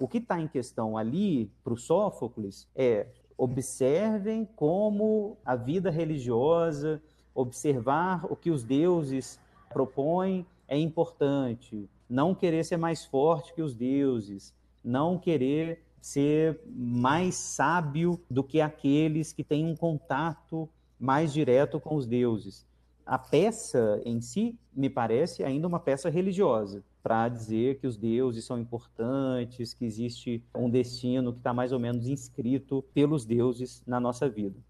O 0.00 0.06
que 0.06 0.18
está 0.18 0.40
em 0.40 0.46
questão 0.46 0.96
ali 0.96 1.50
para 1.64 1.72
o 1.72 1.76
Sófocles 1.76 2.68
é 2.74 3.08
observem 3.36 4.48
como 4.56 5.36
a 5.44 5.56
vida 5.56 5.90
religiosa, 5.90 7.02
observar 7.34 8.24
o 8.30 8.36
que 8.36 8.50
os 8.50 8.62
deuses 8.62 9.40
propõem 9.70 10.46
é 10.68 10.78
importante. 10.78 11.90
Não 12.08 12.34
querer 12.34 12.64
ser 12.64 12.76
mais 12.76 13.04
forte 13.04 13.52
que 13.52 13.62
os 13.62 13.74
deuses, 13.74 14.54
não 14.82 15.18
querer 15.18 15.82
ser 16.00 16.60
mais 16.66 17.34
sábio 17.34 18.20
do 18.30 18.44
que 18.44 18.60
aqueles 18.60 19.32
que 19.32 19.42
têm 19.42 19.66
um 19.66 19.74
contato 19.74 20.68
mais 20.98 21.32
direto 21.32 21.80
com 21.80 21.96
os 21.96 22.06
deuses. 22.06 22.67
A 23.08 23.16
peça 23.16 24.02
em 24.04 24.20
si 24.20 24.54
me 24.76 24.90
parece 24.90 25.42
ainda 25.42 25.66
uma 25.66 25.80
peça 25.80 26.10
religiosa, 26.10 26.84
para 27.02 27.26
dizer 27.26 27.78
que 27.78 27.86
os 27.86 27.96
deuses 27.96 28.44
são 28.44 28.58
importantes, 28.58 29.72
que 29.72 29.86
existe 29.86 30.44
um 30.54 30.68
destino 30.68 31.32
que 31.32 31.38
está 31.38 31.54
mais 31.54 31.72
ou 31.72 31.78
menos 31.78 32.06
inscrito 32.06 32.84
pelos 32.92 33.24
deuses 33.24 33.82
na 33.86 33.98
nossa 33.98 34.28
vida. 34.28 34.60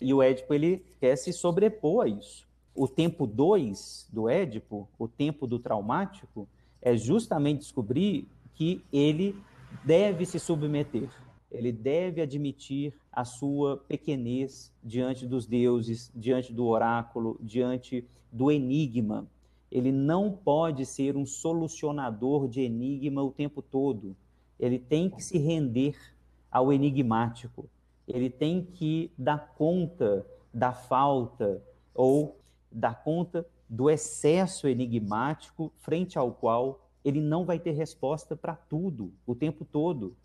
E 0.00 0.14
o 0.14 0.22
Édipo 0.22 0.54
ele 0.54 0.82
quer 0.98 1.14
se 1.16 1.30
sobrepor 1.30 2.06
a 2.06 2.08
isso. 2.08 2.48
O 2.74 2.88
tempo 2.88 3.26
2 3.26 4.08
do 4.10 4.30
Édipo, 4.30 4.88
o 4.98 5.06
tempo 5.06 5.46
do 5.46 5.58
traumático, 5.58 6.48
é 6.80 6.96
justamente 6.96 7.58
descobrir 7.58 8.26
que 8.54 8.82
ele 8.90 9.36
deve 9.84 10.24
se 10.24 10.38
submeter, 10.38 11.10
ele 11.50 11.72
deve 11.72 12.20
admitir 12.20 12.94
a 13.12 13.24
sua 13.24 13.76
pequenez 13.76 14.72
diante 14.82 15.26
dos 15.26 15.46
deuses, 15.46 16.10
diante 16.14 16.52
do 16.52 16.66
oráculo, 16.66 17.38
diante 17.40 18.06
do 18.30 18.50
enigma. 18.50 19.26
Ele 19.70 19.92
não 19.92 20.30
pode 20.30 20.86
ser 20.86 21.16
um 21.16 21.26
solucionador 21.26 22.48
de 22.48 22.60
enigma 22.60 23.22
o 23.22 23.30
tempo 23.30 23.62
todo. 23.62 24.16
Ele 24.58 24.78
tem 24.78 25.08
que 25.08 25.22
se 25.22 25.38
render 25.38 25.96
ao 26.50 26.72
enigmático 26.72 27.68
ele 28.08 28.30
tem 28.30 28.64
que 28.64 29.12
dar 29.16 29.52
conta 29.54 30.26
da 30.52 30.72
falta, 30.72 31.62
ou 31.94 32.40
dar 32.72 33.02
conta 33.04 33.46
do 33.68 33.90
excesso 33.90 34.66
enigmático 34.66 35.70
frente 35.76 36.18
ao 36.18 36.32
qual 36.32 36.88
ele 37.04 37.20
não 37.20 37.44
vai 37.44 37.58
ter 37.58 37.72
resposta 37.72 38.34
para 38.34 38.56
tudo 38.56 39.12
o 39.26 39.34
tempo 39.34 39.64
todo. 39.64 40.16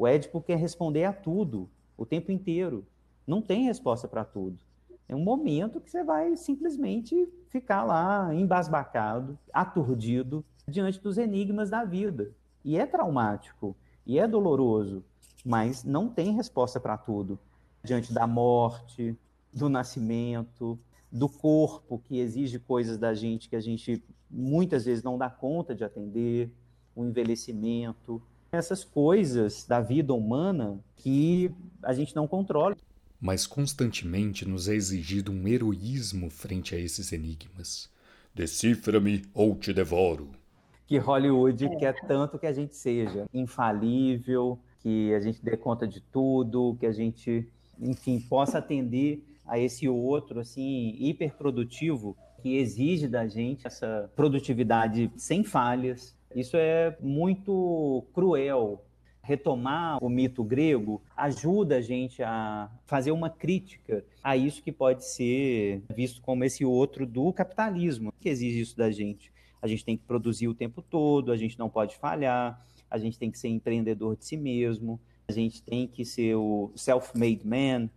O 0.00 0.06
Édipo 0.06 0.40
quer 0.40 0.56
responder 0.56 1.04
a 1.04 1.12
tudo 1.12 1.68
o 1.94 2.06
tempo 2.06 2.32
inteiro. 2.32 2.86
Não 3.26 3.42
tem 3.42 3.64
resposta 3.64 4.08
para 4.08 4.24
tudo. 4.24 4.58
É 5.06 5.14
um 5.14 5.22
momento 5.22 5.78
que 5.78 5.90
você 5.90 6.02
vai 6.02 6.34
simplesmente 6.38 7.28
ficar 7.50 7.84
lá 7.84 8.34
embasbacado, 8.34 9.38
aturdido 9.52 10.42
diante 10.66 10.98
dos 10.98 11.18
enigmas 11.18 11.68
da 11.68 11.84
vida. 11.84 12.32
E 12.64 12.78
é 12.78 12.86
traumático, 12.86 13.76
e 14.06 14.18
é 14.18 14.26
doloroso, 14.26 15.04
mas 15.44 15.84
não 15.84 16.08
tem 16.08 16.32
resposta 16.32 16.80
para 16.80 16.96
tudo. 16.96 17.38
Diante 17.84 18.10
da 18.10 18.26
morte, 18.26 19.14
do 19.52 19.68
nascimento, 19.68 20.78
do 21.12 21.28
corpo 21.28 21.98
que 21.98 22.18
exige 22.18 22.58
coisas 22.58 22.96
da 22.96 23.12
gente 23.12 23.50
que 23.50 23.56
a 23.56 23.60
gente 23.60 24.02
muitas 24.30 24.86
vezes 24.86 25.04
não 25.04 25.18
dá 25.18 25.28
conta 25.28 25.74
de 25.74 25.84
atender, 25.84 26.50
o 26.96 27.04
envelhecimento, 27.04 28.22
essas 28.52 28.84
coisas 28.84 29.66
da 29.66 29.80
vida 29.80 30.12
humana 30.12 30.78
que 30.96 31.50
a 31.82 31.92
gente 31.92 32.14
não 32.14 32.26
controla. 32.26 32.76
Mas 33.20 33.46
constantemente 33.46 34.48
nos 34.48 34.68
é 34.68 34.74
exigido 34.74 35.30
um 35.30 35.46
heroísmo 35.46 36.30
frente 36.30 36.74
a 36.74 36.78
esses 36.78 37.12
enigmas. 37.12 37.90
Decifra-me 38.34 39.22
ou 39.34 39.54
te 39.56 39.72
devoro. 39.72 40.30
Que 40.86 40.98
Hollywood 40.98 41.64
é. 41.66 41.76
quer 41.76 41.94
tanto 42.06 42.38
que 42.38 42.46
a 42.46 42.52
gente 42.52 42.74
seja 42.74 43.26
infalível, 43.32 44.58
que 44.80 45.14
a 45.14 45.20
gente 45.20 45.44
dê 45.44 45.56
conta 45.56 45.86
de 45.86 46.00
tudo, 46.00 46.76
que 46.80 46.86
a 46.86 46.92
gente, 46.92 47.46
enfim, 47.78 48.18
possa 48.20 48.58
atender 48.58 49.22
a 49.46 49.58
esse 49.58 49.88
outro 49.88 50.40
assim 50.40 50.96
hiperprodutivo 50.98 52.16
que 52.40 52.56
exige 52.56 53.06
da 53.06 53.26
gente 53.26 53.66
essa 53.66 54.10
produtividade 54.16 55.10
sem 55.16 55.44
falhas. 55.44 56.16
Isso 56.34 56.56
é 56.56 56.96
muito 57.00 58.04
cruel. 58.12 58.84
Retomar 59.22 60.02
o 60.02 60.08
mito 60.08 60.42
grego 60.42 61.02
ajuda 61.16 61.76
a 61.76 61.80
gente 61.80 62.22
a 62.22 62.70
fazer 62.86 63.10
uma 63.12 63.28
crítica 63.28 64.04
a 64.22 64.36
isso 64.36 64.62
que 64.62 64.72
pode 64.72 65.04
ser 65.04 65.82
visto 65.94 66.20
como 66.22 66.42
esse 66.42 66.64
outro 66.64 67.06
do 67.06 67.32
capitalismo, 67.32 68.12
que 68.18 68.28
exige 68.28 68.60
isso 68.60 68.76
da 68.76 68.90
gente. 68.90 69.30
A 69.60 69.66
gente 69.66 69.84
tem 69.84 69.96
que 69.96 70.04
produzir 70.04 70.48
o 70.48 70.54
tempo 70.54 70.80
todo, 70.80 71.30
a 71.30 71.36
gente 71.36 71.58
não 71.58 71.68
pode 71.68 71.96
falhar, 71.96 72.64
a 72.90 72.98
gente 72.98 73.18
tem 73.18 73.30
que 73.30 73.38
ser 73.38 73.48
empreendedor 73.48 74.16
de 74.16 74.24
si 74.24 74.36
mesmo, 74.36 74.98
a 75.28 75.32
gente 75.32 75.62
tem 75.62 75.86
que 75.86 76.04
ser 76.04 76.34
o 76.34 76.72
self-made 76.74 77.46
man, 77.46 77.90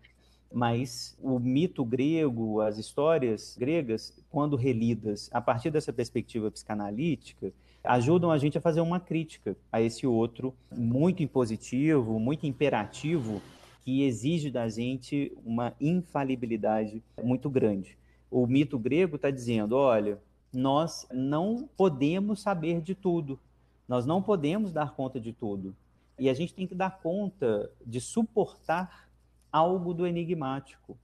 mas 0.52 1.17
o 1.19 1.39
mito 1.39 1.84
grego, 1.84 2.62
as 2.62 2.78
histórias 2.78 3.56
gregas, 3.58 4.13
quando 4.30 4.56
relidas 4.56 5.30
a 5.34 5.41
partir 5.41 5.72
dessa 5.72 5.91
perspectiva 5.91 6.52
psicanalítica, 6.52 7.52
ajudam 7.84 8.32
a 8.32 8.38
gente 8.38 8.58
a 8.58 8.62
fazer 8.62 8.82
uma 8.82 9.00
crítica 9.00 9.58
a 9.72 9.82
esse 9.82 10.08
outro 10.08 10.54
muito 10.72 11.22
impositivo, 11.22 12.19
muito 12.19 12.46
imperativo, 12.46 13.41
que 13.82 14.04
exige 14.04 14.50
da 14.50 14.69
gente 14.69 15.36
uma 15.46 15.74
infalibilidade 15.80 17.04
muito 17.22 17.50
grande. 17.50 17.98
O 18.32 18.48
mito 18.48 18.80
grego 18.80 19.17
está 19.17 19.30
dizendo: 19.30 19.76
olha, 19.76 20.17
nós 20.54 21.06
não 21.12 21.69
podemos 21.76 22.41
saber 22.41 22.82
de 22.82 22.96
tudo, 22.96 23.39
nós 23.88 24.06
não 24.06 24.22
podemos 24.22 24.72
dar 24.72 24.96
conta 24.96 25.19
de 25.19 25.34
tudo. 25.34 25.76
E 26.17 26.30
a 26.30 26.34
gente 26.34 26.54
tem 26.54 26.65
que 26.65 26.76
dar 26.76 27.02
conta 27.02 27.69
de 27.86 28.00
suportar 28.00 29.10
algo 29.52 29.93
do 29.93 30.08
enigmático. 30.08 30.98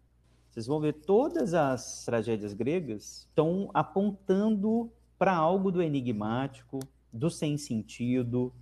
Vocês 0.50 0.66
vão 0.66 0.80
ver, 0.80 0.94
todas 0.94 1.54
as 1.54 2.06
tragédias 2.06 2.54
gregas 2.54 3.28
estão 3.28 3.70
apontando 3.74 4.92
para 5.20 5.36
algo 5.36 5.70
do 5.72 5.84
enigmático, 5.84 6.80
do 7.12 7.30
sem 7.30 7.58
sentido, 7.58 8.54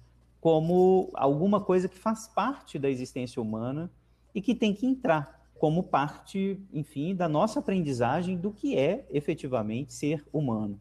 como 0.41 1.11
alguma 1.13 1.61
coisa 1.61 1.87
que 1.87 1.97
faz 1.97 2.27
parte 2.27 2.79
da 2.79 2.89
existência 2.89 3.41
humana 3.41 3.91
e 4.33 4.41
que 4.41 4.55
tem 4.55 4.73
que 4.73 4.87
entrar 4.87 5.37
como 5.59 5.83
parte, 5.83 6.59
enfim, 6.73 7.15
da 7.15 7.27
nossa 7.27 7.59
aprendizagem 7.59 8.37
do 8.37 8.51
que 8.51 8.77
é 8.77 9.05
efetivamente 9.11 9.93
ser 9.93 10.25
humano. 10.33 10.79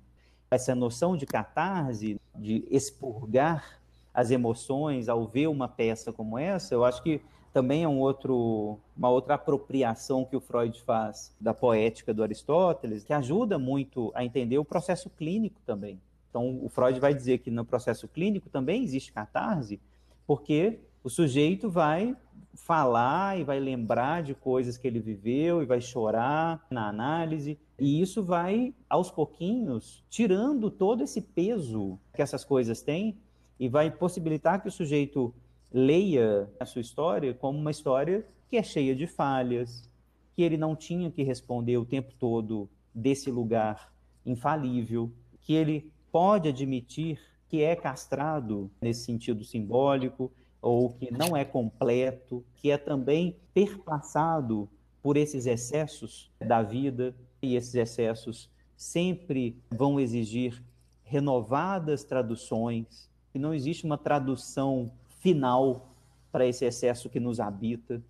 Essa 0.51 0.75
noção 0.75 1.17
de 1.17 1.27
catarse, 1.27 2.21
de 2.35 2.67
expurgar 2.71 3.81
as 4.13 4.31
emoções 4.31 5.09
ao 5.09 5.27
ver 5.27 5.47
uma 5.49 5.69
peça 5.69 6.13
como 6.13 6.39
essa, 6.39 6.75
eu 6.75 6.85
acho 6.85 7.03
que 7.03 7.21
também 7.57 7.85
é 7.85 7.89
um 7.89 8.01
outro, 8.01 8.79
uma 8.95 9.09
outra 9.09 9.33
apropriação 9.37 10.27
que 10.27 10.37
o 10.37 10.41
Freud 10.43 10.79
faz 10.83 11.35
da 11.41 11.55
poética 11.55 12.13
do 12.13 12.23
Aristóteles, 12.23 13.03
que 13.03 13.15
ajuda 13.15 13.59
muito 13.59 14.13
a 14.15 14.23
entender 14.23 14.59
o 14.59 14.65
processo 14.65 15.09
clínico 15.09 15.59
também. 15.65 15.99
Então, 16.29 16.63
o 16.63 16.69
Freud 16.69 17.01
vai 17.01 17.15
dizer 17.15 17.39
que 17.39 17.51
no 17.51 17.65
processo 17.65 18.07
clínico 18.09 18.51
também 18.51 18.85
existe 18.85 19.11
catarse, 19.11 19.81
porque 20.27 20.81
o 21.03 21.09
sujeito 21.09 21.71
vai 21.71 22.15
falar 22.53 23.41
e 23.41 23.43
vai 23.43 23.59
lembrar 23.59 24.23
de 24.23 24.35
coisas 24.35 24.77
que 24.77 24.87
ele 24.87 25.01
viveu 25.01 25.63
e 25.63 25.65
vai 25.65 25.81
chorar 25.81 26.63
na 26.71 26.87
análise, 26.87 27.59
e 27.79 28.03
isso 28.03 28.23
vai 28.23 28.75
aos 28.87 29.11
pouquinhos 29.11 30.05
tirando 30.11 30.71
todo 30.71 31.03
esse 31.03 31.23
peso 31.23 31.99
que 32.15 32.21
essas 32.21 32.45
coisas 32.45 32.83
têm 32.83 33.17
e 33.59 33.67
vai 33.67 33.91
possibilitar 33.91 34.61
que 34.61 34.69
o 34.69 34.71
sujeito 34.71 35.35
leia 35.73 36.49
a 36.59 36.65
sua 36.65 36.81
história 36.81 37.35
como 37.35 37.59
uma 37.59 37.71
história 37.71 38.27
que 38.49 38.57
é 38.57 38.63
cheia 38.63 38.95
de 38.95 39.07
falhas, 39.07 39.89
que 40.35 40.43
ele 40.43 40.57
não 40.57 40.77
tinha 40.77 41.11
que 41.11 41.23
responder 41.23 41.77
o 41.77 41.85
tempo 41.85 42.13
todo 42.19 42.69
desse 42.95 43.31
lugar 43.31 43.93
infalível, 44.25 45.11
que 45.41 45.55
ele 45.55 45.91
pode 46.11 46.49
admitir 46.49 47.21
que 47.49 47.63
é 47.63 47.77
castrado 47.77 48.71
nesse 48.81 49.05
sentido 49.05 49.45
simbólico 49.45 50.33
ou 50.61 50.91
que 50.91 51.11
não 51.13 51.37
é 51.37 51.45
completo, 51.45 52.45
que 52.57 52.71
é 52.71 52.79
também 52.79 53.37
perpassado 53.55 54.69
por 55.03 55.17
esses 55.17 55.47
excessos 55.47 56.31
da 56.39 56.63
vida 56.63 57.15
e 57.41 57.55
esses 57.55 57.75
excessos 57.75 58.51
sempre 58.77 59.57
vão 59.71 60.01
exigir 60.01 60.63
renovadas 61.05 62.03
traduções, 62.03 63.09
que 63.33 63.39
não 63.39 63.55
existe 63.55 63.85
uma 63.85 63.97
tradução 63.97 64.91
final 65.21 65.95
para 66.31 66.47
esse 66.47 66.65
excesso 66.65 67.09
que 67.09 67.21
nos 67.21 67.41
habita. 67.41 68.03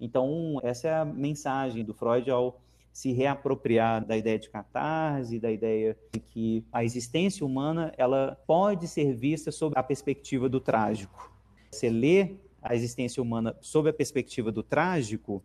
Então, 0.00 0.60
essa 0.62 0.88
é 0.88 0.94
a 0.94 1.04
mensagem 1.04 1.84
do 1.84 1.94
Freud 1.94 2.30
ao 2.30 2.60
se 2.92 3.12
reapropriar 3.12 4.04
da 4.04 4.16
ideia 4.16 4.38
de 4.38 4.50
catarse, 4.50 5.38
da 5.38 5.52
ideia 5.52 5.96
de 6.12 6.18
que 6.18 6.64
a 6.72 6.82
existência 6.82 7.46
humana 7.46 7.92
ela 7.96 8.36
pode 8.46 8.88
ser 8.88 9.14
vista 9.14 9.52
sob 9.52 9.74
a 9.78 9.82
perspectiva 9.82 10.48
do 10.48 10.60
trágico. 10.60 11.32
Você 11.70 11.88
lê 11.88 12.36
a 12.60 12.74
existência 12.74 13.22
humana 13.22 13.56
sob 13.60 13.88
a 13.88 13.92
perspectiva 13.92 14.50
do 14.50 14.62
trágico 14.62 15.42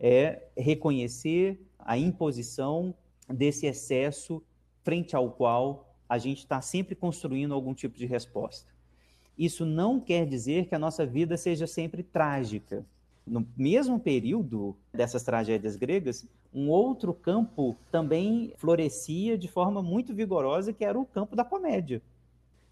é 0.00 0.42
reconhecer 0.56 1.60
a 1.78 1.98
imposição 1.98 2.94
desse 3.28 3.66
excesso 3.66 4.42
frente 4.82 5.14
ao 5.14 5.30
qual 5.30 5.94
a 6.08 6.18
gente 6.18 6.38
está 6.38 6.60
sempre 6.60 6.94
construindo 6.94 7.52
algum 7.52 7.74
tipo 7.74 7.98
de 7.98 8.06
resposta. 8.06 8.75
Isso 9.36 9.66
não 9.66 10.00
quer 10.00 10.26
dizer 10.26 10.66
que 10.66 10.74
a 10.74 10.78
nossa 10.78 11.04
vida 11.04 11.36
seja 11.36 11.66
sempre 11.66 12.02
trágica. 12.02 12.84
No 13.26 13.46
mesmo 13.56 13.98
período 13.98 14.76
dessas 14.92 15.22
tragédias 15.22 15.76
gregas, 15.76 16.26
um 16.54 16.70
outro 16.70 17.12
campo 17.12 17.76
também 17.90 18.52
florescia 18.56 19.36
de 19.36 19.48
forma 19.48 19.82
muito 19.82 20.14
vigorosa, 20.14 20.72
que 20.72 20.84
era 20.84 20.98
o 20.98 21.04
campo 21.04 21.36
da 21.36 21.44
comédia. 21.44 22.00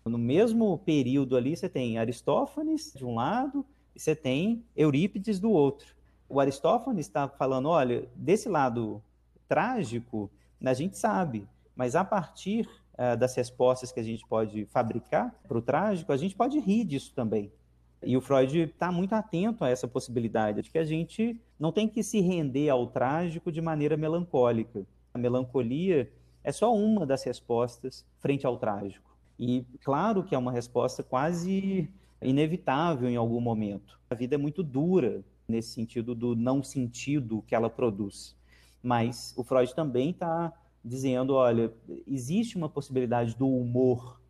No 0.05 0.19
mesmo 0.19 0.79
período 0.79 1.37
ali, 1.37 1.57
você 1.57 1.69
tem 1.69 1.99
Aristófanes 1.99 2.93
de 2.95 3.05
um 3.05 3.15
lado 3.15 3.65
e 3.95 4.01
você 4.01 4.15
tem 4.15 4.65
Eurípides 4.77 5.41
do 5.41 5.51
outro. 5.51 5.95
O 6.29 6.41
Aristófanes 6.41 7.07
está 7.07 7.29
falando: 7.29 7.69
olha, 7.69 8.09
desse 8.15 8.49
lado 8.49 9.03
trágico, 9.49 10.31
a 10.65 10.73
gente 10.73 10.97
sabe, 10.97 11.47
mas 11.77 11.95
a 11.95 12.05
partir 12.05 12.69
uh, 12.95 13.17
das 13.17 13.35
respostas 13.35 13.93
que 13.93 14.01
a 14.01 14.03
gente 14.03 14.27
pode 14.27 14.65
fabricar 14.67 15.35
para 15.47 15.59
o 15.59 15.63
trágico, 15.63 16.13
a 16.13 16.17
gente 16.17 16.35
pode 16.35 16.59
rir 16.59 16.85
disso 16.85 17.13
também. 17.15 17.53
E 18.03 18.17
o 18.17 18.21
Freud 18.21 18.59
está 18.59 18.93
muito 18.93 19.15
atento 19.15 19.65
a 19.65 19.69
essa 19.69 19.89
possibilidade 19.89 20.63
de 20.63 20.71
que 20.71 20.79
a 20.79 20.85
gente 20.85 21.41
não 21.59 21.73
tem 21.73 21.89
que 21.89 22.03
se 22.03 22.21
render 22.21 22.69
ao 22.69 22.87
trágico 22.87 23.51
de 23.51 23.61
maneira 23.61 23.97
melancólica. 23.97 24.87
A 25.13 25.19
melancolia 25.19 26.13
é 26.43 26.53
só 26.53 26.75
uma 26.75 27.07
das 27.07 27.25
respostas 27.25 28.05
frente 28.19 28.47
ao 28.47 28.59
trágico. 28.59 29.17
E 29.39 29.65
claro 29.83 30.23
que 30.23 30.35
é 30.35 30.39
uma 30.39 30.53
resposta 30.53 31.03
quase 31.03 31.91
inevitável 32.23 33.09
em 33.09 33.17
algum 33.17 33.41
momento. 33.41 33.99
A 34.09 34.15
vida 34.15 34.35
é 34.35 34.39
muito 34.39 34.63
dura 34.63 35.25
nesse 35.49 35.71
sentido 35.71 36.15
do 36.15 36.37
não 36.37 36.63
sentido 36.63 37.43
que 37.47 37.55
ela 37.55 37.71
produz. 37.71 38.37
Mas 38.83 39.35
o 39.37 39.43
Freud 39.43 39.75
também 39.75 40.11
está 40.11 40.53
dizendo: 40.85 41.35
olha, 41.35 41.73
existe 42.07 42.57
uma 42.57 42.69
possibilidade 42.69 43.37
do 43.37 43.49
humor, 43.49 44.21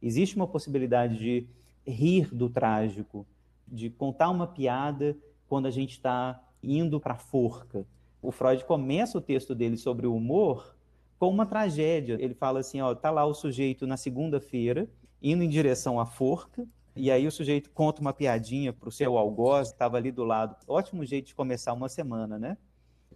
existe 0.00 0.36
uma 0.36 0.46
possibilidade 0.46 1.18
de 1.18 1.46
rir 1.86 2.32
do 2.34 2.50
trágico, 2.50 3.26
de 3.66 3.90
contar 3.90 4.30
uma 4.30 4.46
piada 4.46 5.16
quando 5.48 5.66
a 5.66 5.70
gente 5.70 5.92
está 5.92 6.40
indo 6.62 7.00
para 7.00 7.14
a 7.14 7.18
forca, 7.18 7.84
O 8.22 8.30
Freud 8.30 8.64
começa 8.64 9.18
o 9.18 9.20
texto 9.20 9.52
dele 9.52 9.76
sobre 9.76 10.06
o 10.06 10.14
humor 10.14 10.76
com 11.18 11.28
uma 11.28 11.44
tragédia. 11.44 12.16
Ele 12.20 12.34
fala 12.34 12.60
assim, 12.60 12.80
ó, 12.80 12.94
tá 12.94 13.10
lá 13.10 13.26
o 13.26 13.34
sujeito 13.34 13.84
na 13.84 13.96
segunda-feira, 13.96 14.88
indo 15.20 15.42
em 15.42 15.48
direção 15.48 15.98
à 15.98 16.06
forca, 16.06 16.64
e 16.94 17.10
aí 17.10 17.26
o 17.26 17.32
sujeito 17.32 17.70
conta 17.70 18.00
uma 18.00 18.12
piadinha 18.12 18.72
para 18.72 18.88
o 18.88 18.92
seu 18.92 19.18
algoz, 19.18 19.68
estava 19.68 19.96
ali 19.96 20.12
do 20.12 20.22
lado. 20.22 20.54
Ótimo 20.68 21.04
jeito 21.04 21.26
de 21.26 21.34
começar 21.34 21.72
uma 21.72 21.88
semana, 21.88 22.38
né? 22.38 22.56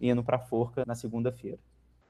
Indo 0.01 0.23
para 0.23 0.35
a 0.35 0.39
forca 0.39 0.83
na 0.85 0.93
segunda-feira. 0.93 1.59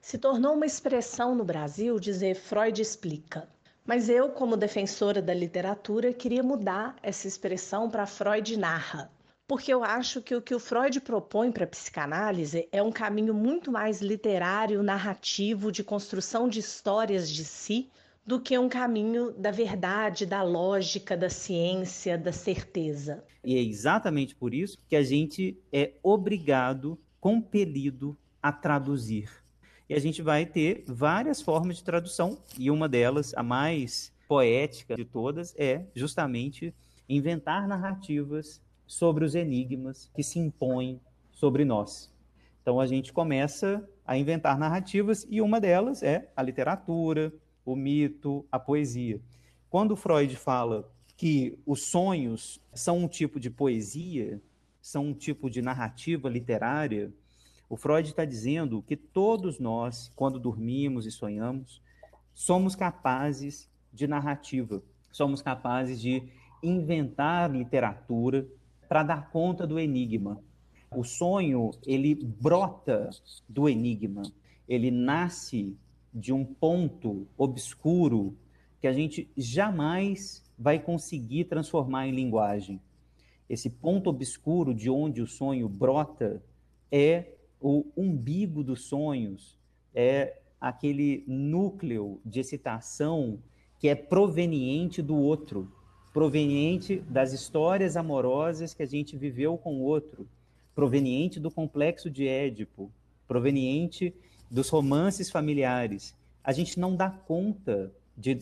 Se 0.02 0.18
tornou 0.18 0.54
uma 0.54 0.66
expressão 0.66 1.36
no 1.36 1.44
Brasil 1.44 2.00
dizer 2.00 2.36
Freud 2.36 2.82
explica. 2.82 3.48
Mas 3.86 4.10
eu, 4.10 4.30
como 4.30 4.58
defensora 4.58 5.22
da 5.22 5.34
literatura, 5.34 6.14
queria 6.14 6.44
mudar 6.44 6.96
essa 7.02 7.28
expressão 7.28 7.90
para 7.90 8.06
Freud 8.06 8.58
narra 8.58 9.12
porque 9.48 9.74
eu 9.74 9.82
acho 9.82 10.22
que 10.22 10.36
o 10.36 10.42
que 10.42 10.54
o 10.54 10.60
Freud 10.60 11.00
propõe 11.00 11.52
para 11.52 11.64
a 11.64 11.68
psicanálise 11.68 12.68
é 12.70 12.84
um 12.84 12.92
caminho 12.92 13.34
muito 13.34 13.72
mais 13.72 14.02
literário, 14.02 14.84
narrativo, 14.84 15.72
de 15.72 15.84
construção 15.84 16.50
de 16.50 16.60
histórias 16.60 17.32
de 17.32 17.46
si, 17.46 17.90
do 18.26 18.42
que 18.42 18.58
um 18.58 18.68
caminho 18.68 19.32
da 19.32 19.50
verdade, 19.50 20.26
da 20.26 20.44
lógica, 20.44 21.16
da 21.16 21.30
ciência, 21.30 22.18
da 22.18 22.34
certeza. 22.34 23.24
E 23.42 23.56
é 23.56 23.62
exatamente 23.62 24.36
por 24.36 24.54
isso 24.54 24.78
que 24.90 24.98
a 24.98 25.04
gente 25.04 25.58
é 25.72 25.94
obrigado, 26.04 27.00
compelido 27.22 28.18
a 28.44 28.52
traduzir. 28.52 29.30
E 29.90 29.94
a 29.94 30.00
gente 30.00 30.22
vai 30.22 30.46
ter 30.46 30.84
várias 30.86 31.42
formas 31.42 31.78
de 31.78 31.84
tradução, 31.84 32.38
e 32.60 32.70
uma 32.70 32.90
delas, 32.90 33.34
a 33.36 33.42
mais 33.42 34.12
poética 34.28 34.96
de 34.96 35.06
todas, 35.06 35.56
é 35.58 35.86
justamente 35.96 36.74
inventar 37.08 37.68
narrativas 37.68 38.62
sobre 38.86 39.24
os 39.24 39.34
enigmas 39.34 40.12
que 40.14 40.24
se 40.24 40.40
impõem 40.40 41.00
sobre 41.32 41.64
nós. 41.64 42.14
Então 42.62 42.82
a 42.82 42.86
gente 42.86 43.14
começa 43.14 43.88
a 44.06 44.18
inventar 44.18 44.58
narrativas 44.58 45.26
e 45.30 45.42
uma 45.42 45.60
delas 45.60 46.04
é 46.04 46.30
a 46.36 46.42
literatura, 46.42 47.34
o 47.64 47.76
mito, 47.76 48.46
a 48.52 48.60
poesia. 48.60 49.22
Quando 49.70 49.96
Freud 49.96 50.36
fala 50.36 50.90
que 51.16 51.58
os 51.66 51.84
sonhos 51.84 52.60
são 52.74 53.00
um 53.00 53.08
tipo 53.08 53.40
de 53.40 53.50
poesia, 53.50 54.42
são 54.82 55.08
um 55.08 55.14
tipo 55.14 55.50
de 55.50 55.62
narrativa 55.62 56.30
literária, 56.30 57.12
o 57.70 57.76
Freud 57.76 58.08
está 58.08 58.26
dizendo 58.26 58.82
que 58.82 58.96
todos 58.96 59.60
nós, 59.60 60.12
quando 60.16 60.40
dormimos 60.40 61.06
e 61.06 61.12
sonhamos, 61.12 61.82
somos 62.34 62.76
capazes 62.76 63.70
de 63.92 64.08
narrativa, 64.08 64.82
somos 65.12 65.42
capazes 65.42 66.00
de 66.00 66.24
inventar 66.64 67.52
literatura, 67.52 68.48
para 68.88 69.04
dar 69.04 69.30
conta 69.32 69.68
do 69.68 69.80
enigma. 69.80 70.42
O 70.96 71.04
sonho, 71.04 71.72
ele 71.86 72.16
brota 72.16 73.10
do 73.48 73.68
enigma, 73.68 74.24
ele 74.68 74.90
nasce 74.90 75.76
de 76.14 76.32
um 76.32 76.46
ponto 76.46 77.28
obscuro 77.38 78.36
que 78.80 78.88
a 78.88 78.94
gente 78.94 79.30
jamais 79.36 80.44
vai 80.58 80.80
conseguir 80.80 81.46
transformar 81.46 82.08
em 82.08 82.12
linguagem. 82.12 82.82
Esse 83.50 83.70
ponto 83.70 84.10
obscuro 84.10 84.74
de 84.74 84.90
onde 84.90 85.22
o 85.22 85.28
sonho 85.28 85.68
brota 85.68 86.42
é 86.92 87.37
o 87.60 87.86
umbigo 87.96 88.64
dos 88.64 88.86
sonhos, 88.86 89.58
é 89.94 90.40
aquele 90.60 91.24
núcleo 91.28 92.20
de 92.26 92.40
excitação 92.40 93.40
que 93.80 93.88
é 93.88 93.96
proveniente 93.96 95.02
do 95.02 95.16
outro, 95.16 95.72
proveniente 96.14 96.98
das 97.10 97.34
histórias 97.34 97.96
amorosas 97.96 98.74
que 98.74 98.84
a 98.84 98.88
gente 98.88 99.16
viveu 99.16 99.58
com 99.58 99.78
o 99.78 99.84
outro, 99.84 100.28
proveniente 100.74 101.40
do 101.40 101.52
complexo 101.52 102.10
de 102.10 102.28
Édipo, 102.28 102.92
proveniente 103.28 104.14
dos 104.50 104.70
romances 104.70 105.30
familiares. 105.30 106.16
A 106.44 106.52
gente 106.52 106.80
não 106.80 106.96
dá 106.96 107.10
conta 107.10 107.92
de 108.16 108.40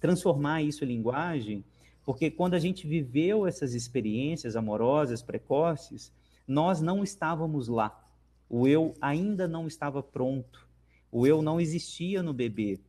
transformar 0.00 0.62
isso 0.62 0.84
em 0.84 0.88
linguagem, 0.88 1.64
porque 2.04 2.30
quando 2.30 2.54
a 2.54 2.58
gente 2.58 2.86
viveu 2.86 3.46
essas 3.46 3.74
experiências 3.74 4.54
amorosas 4.54 5.22
precoces, 5.22 6.12
nós 6.46 6.80
não 6.80 7.02
estávamos 7.02 7.66
lá. 7.66 8.05
O 8.48 8.66
eu 8.68 8.94
ainda 9.00 9.48
não 9.48 9.66
estava 9.66 10.02
pronto. 10.02 10.66
O 11.10 11.26
eu 11.26 11.42
não 11.42 11.60
existia 11.60 12.22
no 12.22 12.32
bebê. 12.32 12.80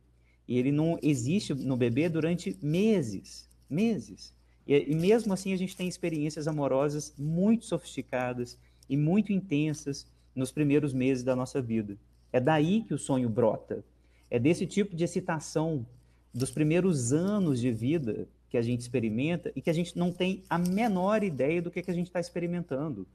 E 0.46 0.58
ele 0.58 0.72
não 0.72 0.98
existe 1.02 1.52
no 1.54 1.76
bebê 1.76 2.08
durante 2.08 2.58
meses 2.62 3.48
meses. 3.68 4.34
E, 4.66 4.90
e 4.90 4.94
mesmo 4.94 5.32
assim 5.32 5.52
a 5.52 5.56
gente 5.56 5.76
tem 5.76 5.88
experiências 5.88 6.48
amorosas 6.48 7.12
muito 7.18 7.66
sofisticadas 7.66 8.58
e 8.88 8.96
muito 8.96 9.32
intensas 9.32 10.06
nos 10.34 10.50
primeiros 10.50 10.92
meses 10.92 11.22
da 11.22 11.36
nossa 11.36 11.60
vida. 11.60 11.96
É 12.32 12.40
daí 12.40 12.82
que 12.82 12.94
o 12.94 12.98
sonho 12.98 13.28
brota. 13.28 13.84
É 14.30 14.38
desse 14.38 14.66
tipo 14.66 14.94
de 14.94 15.04
excitação 15.04 15.86
dos 16.32 16.50
primeiros 16.50 17.12
anos 17.12 17.60
de 17.60 17.72
vida 17.72 18.28
que 18.50 18.56
a 18.56 18.62
gente 18.62 18.80
experimenta 18.80 19.52
e 19.54 19.60
que 19.60 19.70
a 19.70 19.72
gente 19.72 19.96
não 19.96 20.12
tem 20.12 20.42
a 20.48 20.58
menor 20.58 21.22
ideia 21.22 21.60
do 21.60 21.70
que, 21.70 21.82
que 21.82 21.90
a 21.90 21.94
gente 21.94 22.06
está 22.06 22.20
experimentando. 22.20 23.06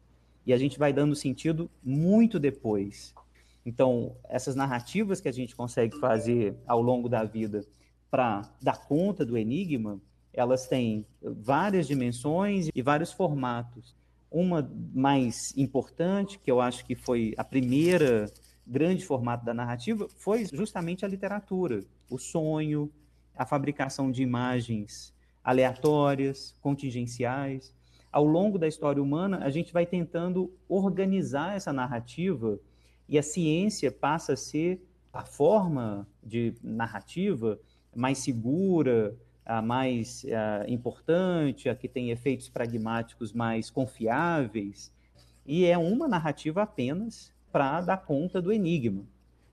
E 0.46 0.54
a 0.54 0.58
gente 0.58 0.78
vai 0.78 0.92
dando 0.92 1.16
sentido 1.16 1.70
muito 1.84 2.40
depois. 2.40 3.14
Então, 3.66 4.16
essas 4.28 4.56
narrativas 4.56 5.22
que 5.22 5.30
a 5.30 5.32
gente 5.32 5.56
consegue 5.56 5.98
fazer 6.00 6.56
ao 6.68 6.82
longo 6.82 7.08
da 7.08 7.24
vida 7.24 7.66
para 8.12 8.42
dar 8.62 8.86
conta 8.86 9.26
do 9.26 9.38
enigma, 9.38 10.00
elas 10.34 10.68
têm 10.68 11.06
várias 11.22 11.88
dimensões 11.88 12.70
e 12.74 12.82
vários 12.82 13.12
formatos. 13.12 13.96
Uma 14.30 14.70
mais 14.94 15.54
importante, 15.56 16.40
que 16.40 16.52
eu 16.52 16.60
acho 16.60 16.86
que 16.86 16.96
foi 16.96 17.34
a 17.38 17.44
primeira 17.44 18.26
grande 18.66 19.06
formato 19.06 19.46
da 19.46 19.54
narrativa, 19.54 20.08
foi 20.18 20.46
justamente 20.52 21.06
a 21.06 21.08
literatura, 21.08 21.84
o 22.10 22.18
sonho, 22.18 22.92
a 23.36 23.46
fabricação 23.46 24.12
de 24.12 24.24
imagens 24.24 25.14
aleatórias, 25.44 26.56
contingenciais. 26.62 27.74
Ao 28.14 28.24
longo 28.24 28.60
da 28.60 28.68
história 28.68 29.02
humana, 29.02 29.40
a 29.40 29.50
gente 29.50 29.74
vai 29.74 29.88
tentando 29.88 30.54
organizar 30.70 31.56
essa 31.56 31.74
narrativa 31.74 32.60
e 33.10 33.18
a 33.18 33.24
ciência 33.24 33.92
passa 33.92 34.34
a 34.34 34.38
ser 34.38 34.80
a 35.12 35.26
forma 35.26 36.08
de 36.24 36.54
narrativa 36.62 37.60
mais 37.96 38.20
segura, 38.20 39.16
a 39.44 39.64
mais 39.64 40.24
a 40.26 40.70
importante, 40.70 41.68
a 41.68 41.76
que 41.76 41.88
tem 41.88 42.12
efeitos 42.12 42.48
pragmáticos 42.48 43.34
mais 43.34 43.72
confiáveis, 43.72 44.92
e 45.44 45.66
é 45.66 45.76
uma 45.76 46.08
narrativa 46.08 46.62
apenas 46.62 47.34
para 47.52 47.82
dar 47.82 47.98
conta 47.98 48.40
do 48.40 48.54
enigma, 48.54 49.04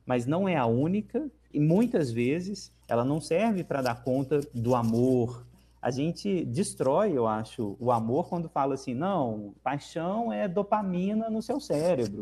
mas 0.04 0.26
não 0.26 0.46
é 0.46 0.56
a 0.56 0.66
única, 0.66 1.30
e 1.52 1.58
muitas 1.58 2.10
vezes 2.10 2.70
ela 2.86 3.06
não 3.06 3.22
serve 3.22 3.64
para 3.64 3.80
dar 3.80 4.04
conta 4.04 4.40
do 4.54 4.74
amor. 4.74 5.46
A 5.80 5.90
gente 5.90 6.44
destrói, 6.44 7.12
eu 7.12 7.26
acho, 7.26 7.76
o 7.80 7.90
amor 7.90 8.28
quando 8.28 8.48
fala 8.48 8.74
assim: 8.74 8.94
não, 8.94 9.54
paixão 9.62 10.32
é 10.32 10.46
dopamina 10.46 11.30
no 11.30 11.40
seu 11.40 11.58
cérebro. 11.58 12.20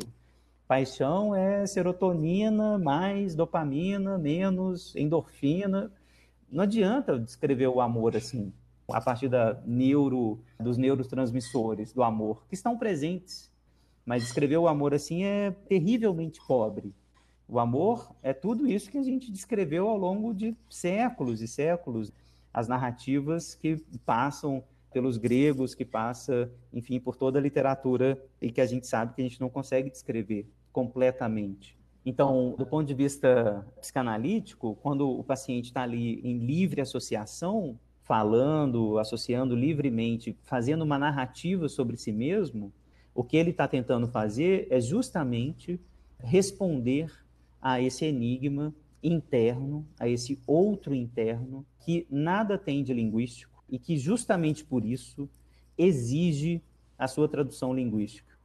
Paixão 0.67 1.35
é 1.35 1.67
serotonina 1.67 2.79
mais 2.79 3.35
dopamina 3.35 4.19
menos 4.19 4.95
endorfina 4.95 5.91
não 6.51 6.65
adianta 6.65 7.19
descrever 7.19 7.67
o 7.67 7.81
amor 7.81 8.17
assim, 8.17 8.53
a 8.91 9.01
partir 9.01 9.29
da 9.29 9.61
neuro, 9.67 10.41
dos 10.59 10.79
neurotransmissores 10.79 11.93
do 11.93 12.03
amor, 12.03 12.47
que 12.49 12.55
estão 12.55 12.77
presentes. 12.77 13.51
Mas 14.05 14.23
descrever 14.23 14.57
o 14.57 14.67
amor 14.67 14.95
assim 14.95 15.25
é 15.25 15.51
terrivelmente 15.69 16.41
pobre. 16.47 16.95
O 17.47 17.59
amor 17.59 18.15
é 18.23 18.33
tudo 18.33 18.67
isso 18.67 18.91
que 18.91 18.97
a 18.97 19.03
gente 19.03 19.31
descreveu 19.31 19.89
ao 19.89 19.97
longo 19.97 20.33
de 20.33 20.57
séculos 20.71 21.43
e 21.43 21.49
séculos. 21.49 22.11
As 22.59 22.67
narrativas 22.67 23.55
que 23.55 23.77
passam 24.05 24.65
pelos 24.93 25.17
gregos, 25.17 25.77
que 25.77 25.85
passa, 25.85 26.51
enfim, 26.73 26.99
por 26.99 27.15
toda 27.15 27.39
a 27.39 27.43
literatura 27.43 28.21
e 28.43 28.51
que 28.51 28.61
a 28.61 28.67
gente 28.67 28.85
sabe 28.85 29.15
que 29.15 29.21
a 29.21 29.25
gente 29.25 29.41
não 29.41 29.49
consegue 29.49 29.89
descrever 29.89 30.51
completamente. 30.73 31.79
Então, 32.05 32.57
do 32.59 32.67
ponto 32.67 32.85
de 32.85 32.95
vista 32.95 33.65
psicanalítico, 33.81 34.77
quando 34.83 35.09
o 35.09 35.23
paciente 35.23 35.67
está 35.67 35.83
ali 35.83 36.21
em 36.25 36.39
livre 36.39 36.81
associação, 36.81 37.79
falando, 38.01 38.99
associando 38.99 39.55
livremente, 39.55 40.37
fazendo 40.43 40.83
uma 40.83 40.99
narrativa 40.99 41.69
sobre 41.69 41.97
si 41.97 42.11
mesmo, 42.11 42.73
o 43.15 43.23
que 43.23 43.37
ele 43.37 43.51
está 43.51 43.69
tentando 43.69 44.09
fazer 44.09 44.67
é 44.69 44.81
justamente 44.81 45.81
responder 46.19 47.09
a 47.63 47.81
esse 47.81 48.05
enigma 48.05 48.75
interno, 49.03 49.87
a 49.99 50.09
esse 50.09 50.41
outro 50.47 50.95
interno, 50.95 51.67
que 51.81 52.07
nada 52.11 52.59
tem 52.59 52.83
de 52.83 52.93
linguístico 52.93 53.65
e 53.69 53.79
que 53.79 53.97
justamente 53.97 54.65
por 54.65 54.85
isso 54.85 55.29
exige 55.77 56.63
a 56.99 57.07
sua 57.07 57.29
tradução 57.29 57.73
linguística, 57.73 58.37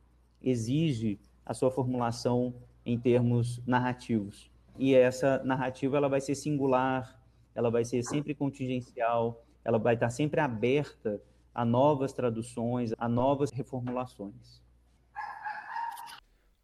exige 0.41 1.19
a 1.45 1.53
sua 1.53 1.71
formulação 1.71 2.53
em 2.85 2.99
termos 2.99 3.61
narrativos. 3.65 4.51
E 4.77 4.93
essa 4.93 5.43
narrativa 5.43 5.97
ela 5.97 6.09
vai 6.09 6.21
ser 6.21 6.35
singular, 6.35 7.19
ela 7.55 7.69
vai 7.69 7.85
ser 7.85 8.03
sempre 8.03 8.35
contingencial, 8.35 9.43
ela 9.63 9.77
vai 9.77 9.93
estar 9.95 10.09
sempre 10.09 10.39
aberta 10.39 11.21
a 11.53 11.63
novas 11.63 12.13
traduções, 12.13 12.91
a 12.97 13.07
novas 13.07 13.51
reformulações. 13.51 14.61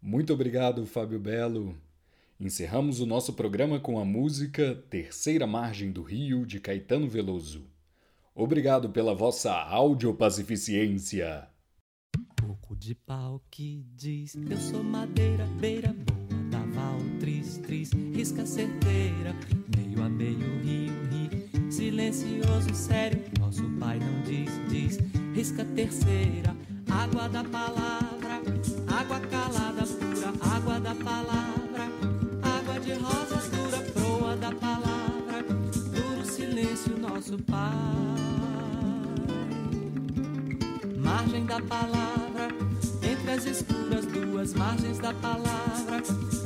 Muito 0.01 0.33
obrigado, 0.33 0.85
Fábio 0.85 1.19
Belo. 1.19 1.75
Encerramos 2.41 3.01
o 3.01 3.05
nosso 3.05 3.33
programa 3.33 3.81
com 3.81 3.99
a 3.99 4.05
música 4.05 4.73
Terceira 4.89 5.45
Margem 5.45 5.91
do 5.91 6.01
Rio, 6.01 6.45
de 6.45 6.57
Caetano 6.57 7.05
Veloso. 7.05 7.67
Obrigado 8.33 8.89
pela 8.91 9.13
vossa 9.13 9.51
audiopacificiência. 9.51 11.49
Pouco 12.37 12.77
de 12.77 12.95
pau 12.95 13.43
que 13.51 13.85
diz, 13.93 14.37
eu 14.49 14.57
sou 14.57 14.81
madeira, 14.81 15.45
beira 15.59 15.93
boa, 15.93 16.43
da 16.49 16.59
val, 16.59 16.97
tris, 17.19 17.57
tris, 17.57 17.91
risca 18.15 18.45
certeira, 18.45 19.35
meio 19.75 20.01
a 20.01 20.07
meio, 20.07 20.61
rio, 20.63 20.93
rio, 21.11 21.69
silencioso, 21.69 22.73
sério, 22.73 23.21
nosso 23.37 23.69
pai 23.71 23.99
não 23.99 24.21
diz, 24.21 24.49
diz, 24.69 24.97
risca 25.35 25.65
terceira, 25.65 26.55
água 26.89 27.27
da 27.27 27.43
palavra, 27.43 28.41
água 28.87 29.19
calada 29.27 29.68
nosso 37.29 37.37
pai. 37.43 37.69
Margem 40.97 41.45
da 41.45 41.61
palavra, 41.61 42.47
entre 43.03 43.31
as 43.31 43.45
escuras 43.45 44.05
duas 44.05 44.53
margens 44.53 44.97
da 44.97 45.13
palavra, 45.13 46.01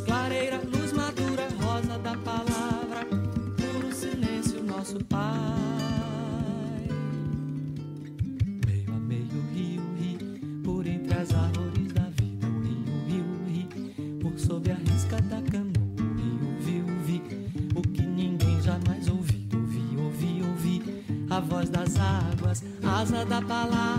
clareira, 0.05 0.61
luz 0.65 0.91
madura, 0.91 1.47
rosa 1.61 1.97
da 1.99 2.17
palavra, 2.17 3.05
puro 3.57 3.93
silêncio, 3.93 4.61
nosso 4.63 5.03
Pai. 5.05 5.82
Da 23.25 23.41
palavra 23.41 23.92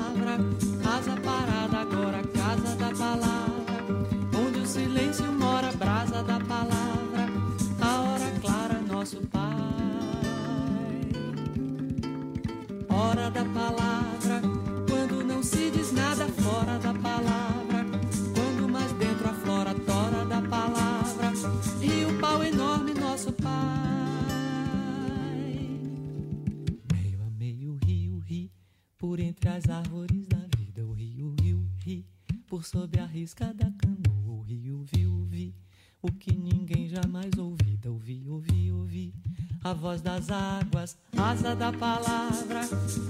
sob 32.75 32.99
a 32.99 33.07
risca 33.07 33.55
da 33.55 33.70
canoa, 33.79 34.35
o 34.35 34.43
rio 34.43 34.85
vi 34.85 35.55
o 36.03 36.11
que 36.11 36.37
ninguém 36.37 36.89
jamais 36.89 37.31
ouvida, 37.39 37.89
ouvi, 37.89 38.29
ouvi, 38.29 38.72
ouvi 38.72 39.14
a 39.62 39.72
voz 39.72 40.03
das 40.03 40.29
águas, 40.29 40.99
asa 41.16 41.55
da 41.55 41.72
palavra, 41.72 42.62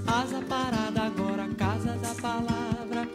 asa 0.05 0.41
parada 0.47 1.01
agora, 1.01 1.49
casa 1.55 1.97
da 1.97 2.13
palavra, 2.13 3.09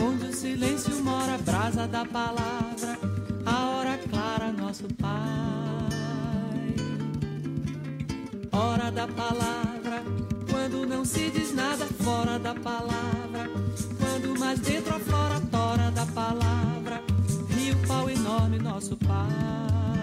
onde 0.00 0.26
o 0.26 0.32
silêncio 0.32 1.02
mora, 1.02 1.36
brasa 1.38 1.88
da 1.88 2.04
palavra, 2.04 2.96
a 3.44 3.70
hora 3.70 3.98
clara, 3.98 4.52
nosso 4.52 4.86
Pai. 4.94 5.10
Hora 8.52 8.92
da 8.92 9.08
palavra, 9.08 10.04
quando 10.48 10.86
não 10.86 11.04
se 11.04 11.30
diz 11.30 11.52
nada 11.52 11.84
fora 11.84 12.38
da 12.38 12.54
palavra, 12.54 13.50
quando 13.98 14.38
mais 14.38 14.60
dentro 14.60 14.94
a 14.94 15.00
nome 18.56 18.62
nosso 18.62 18.96
Pai. 18.96 19.95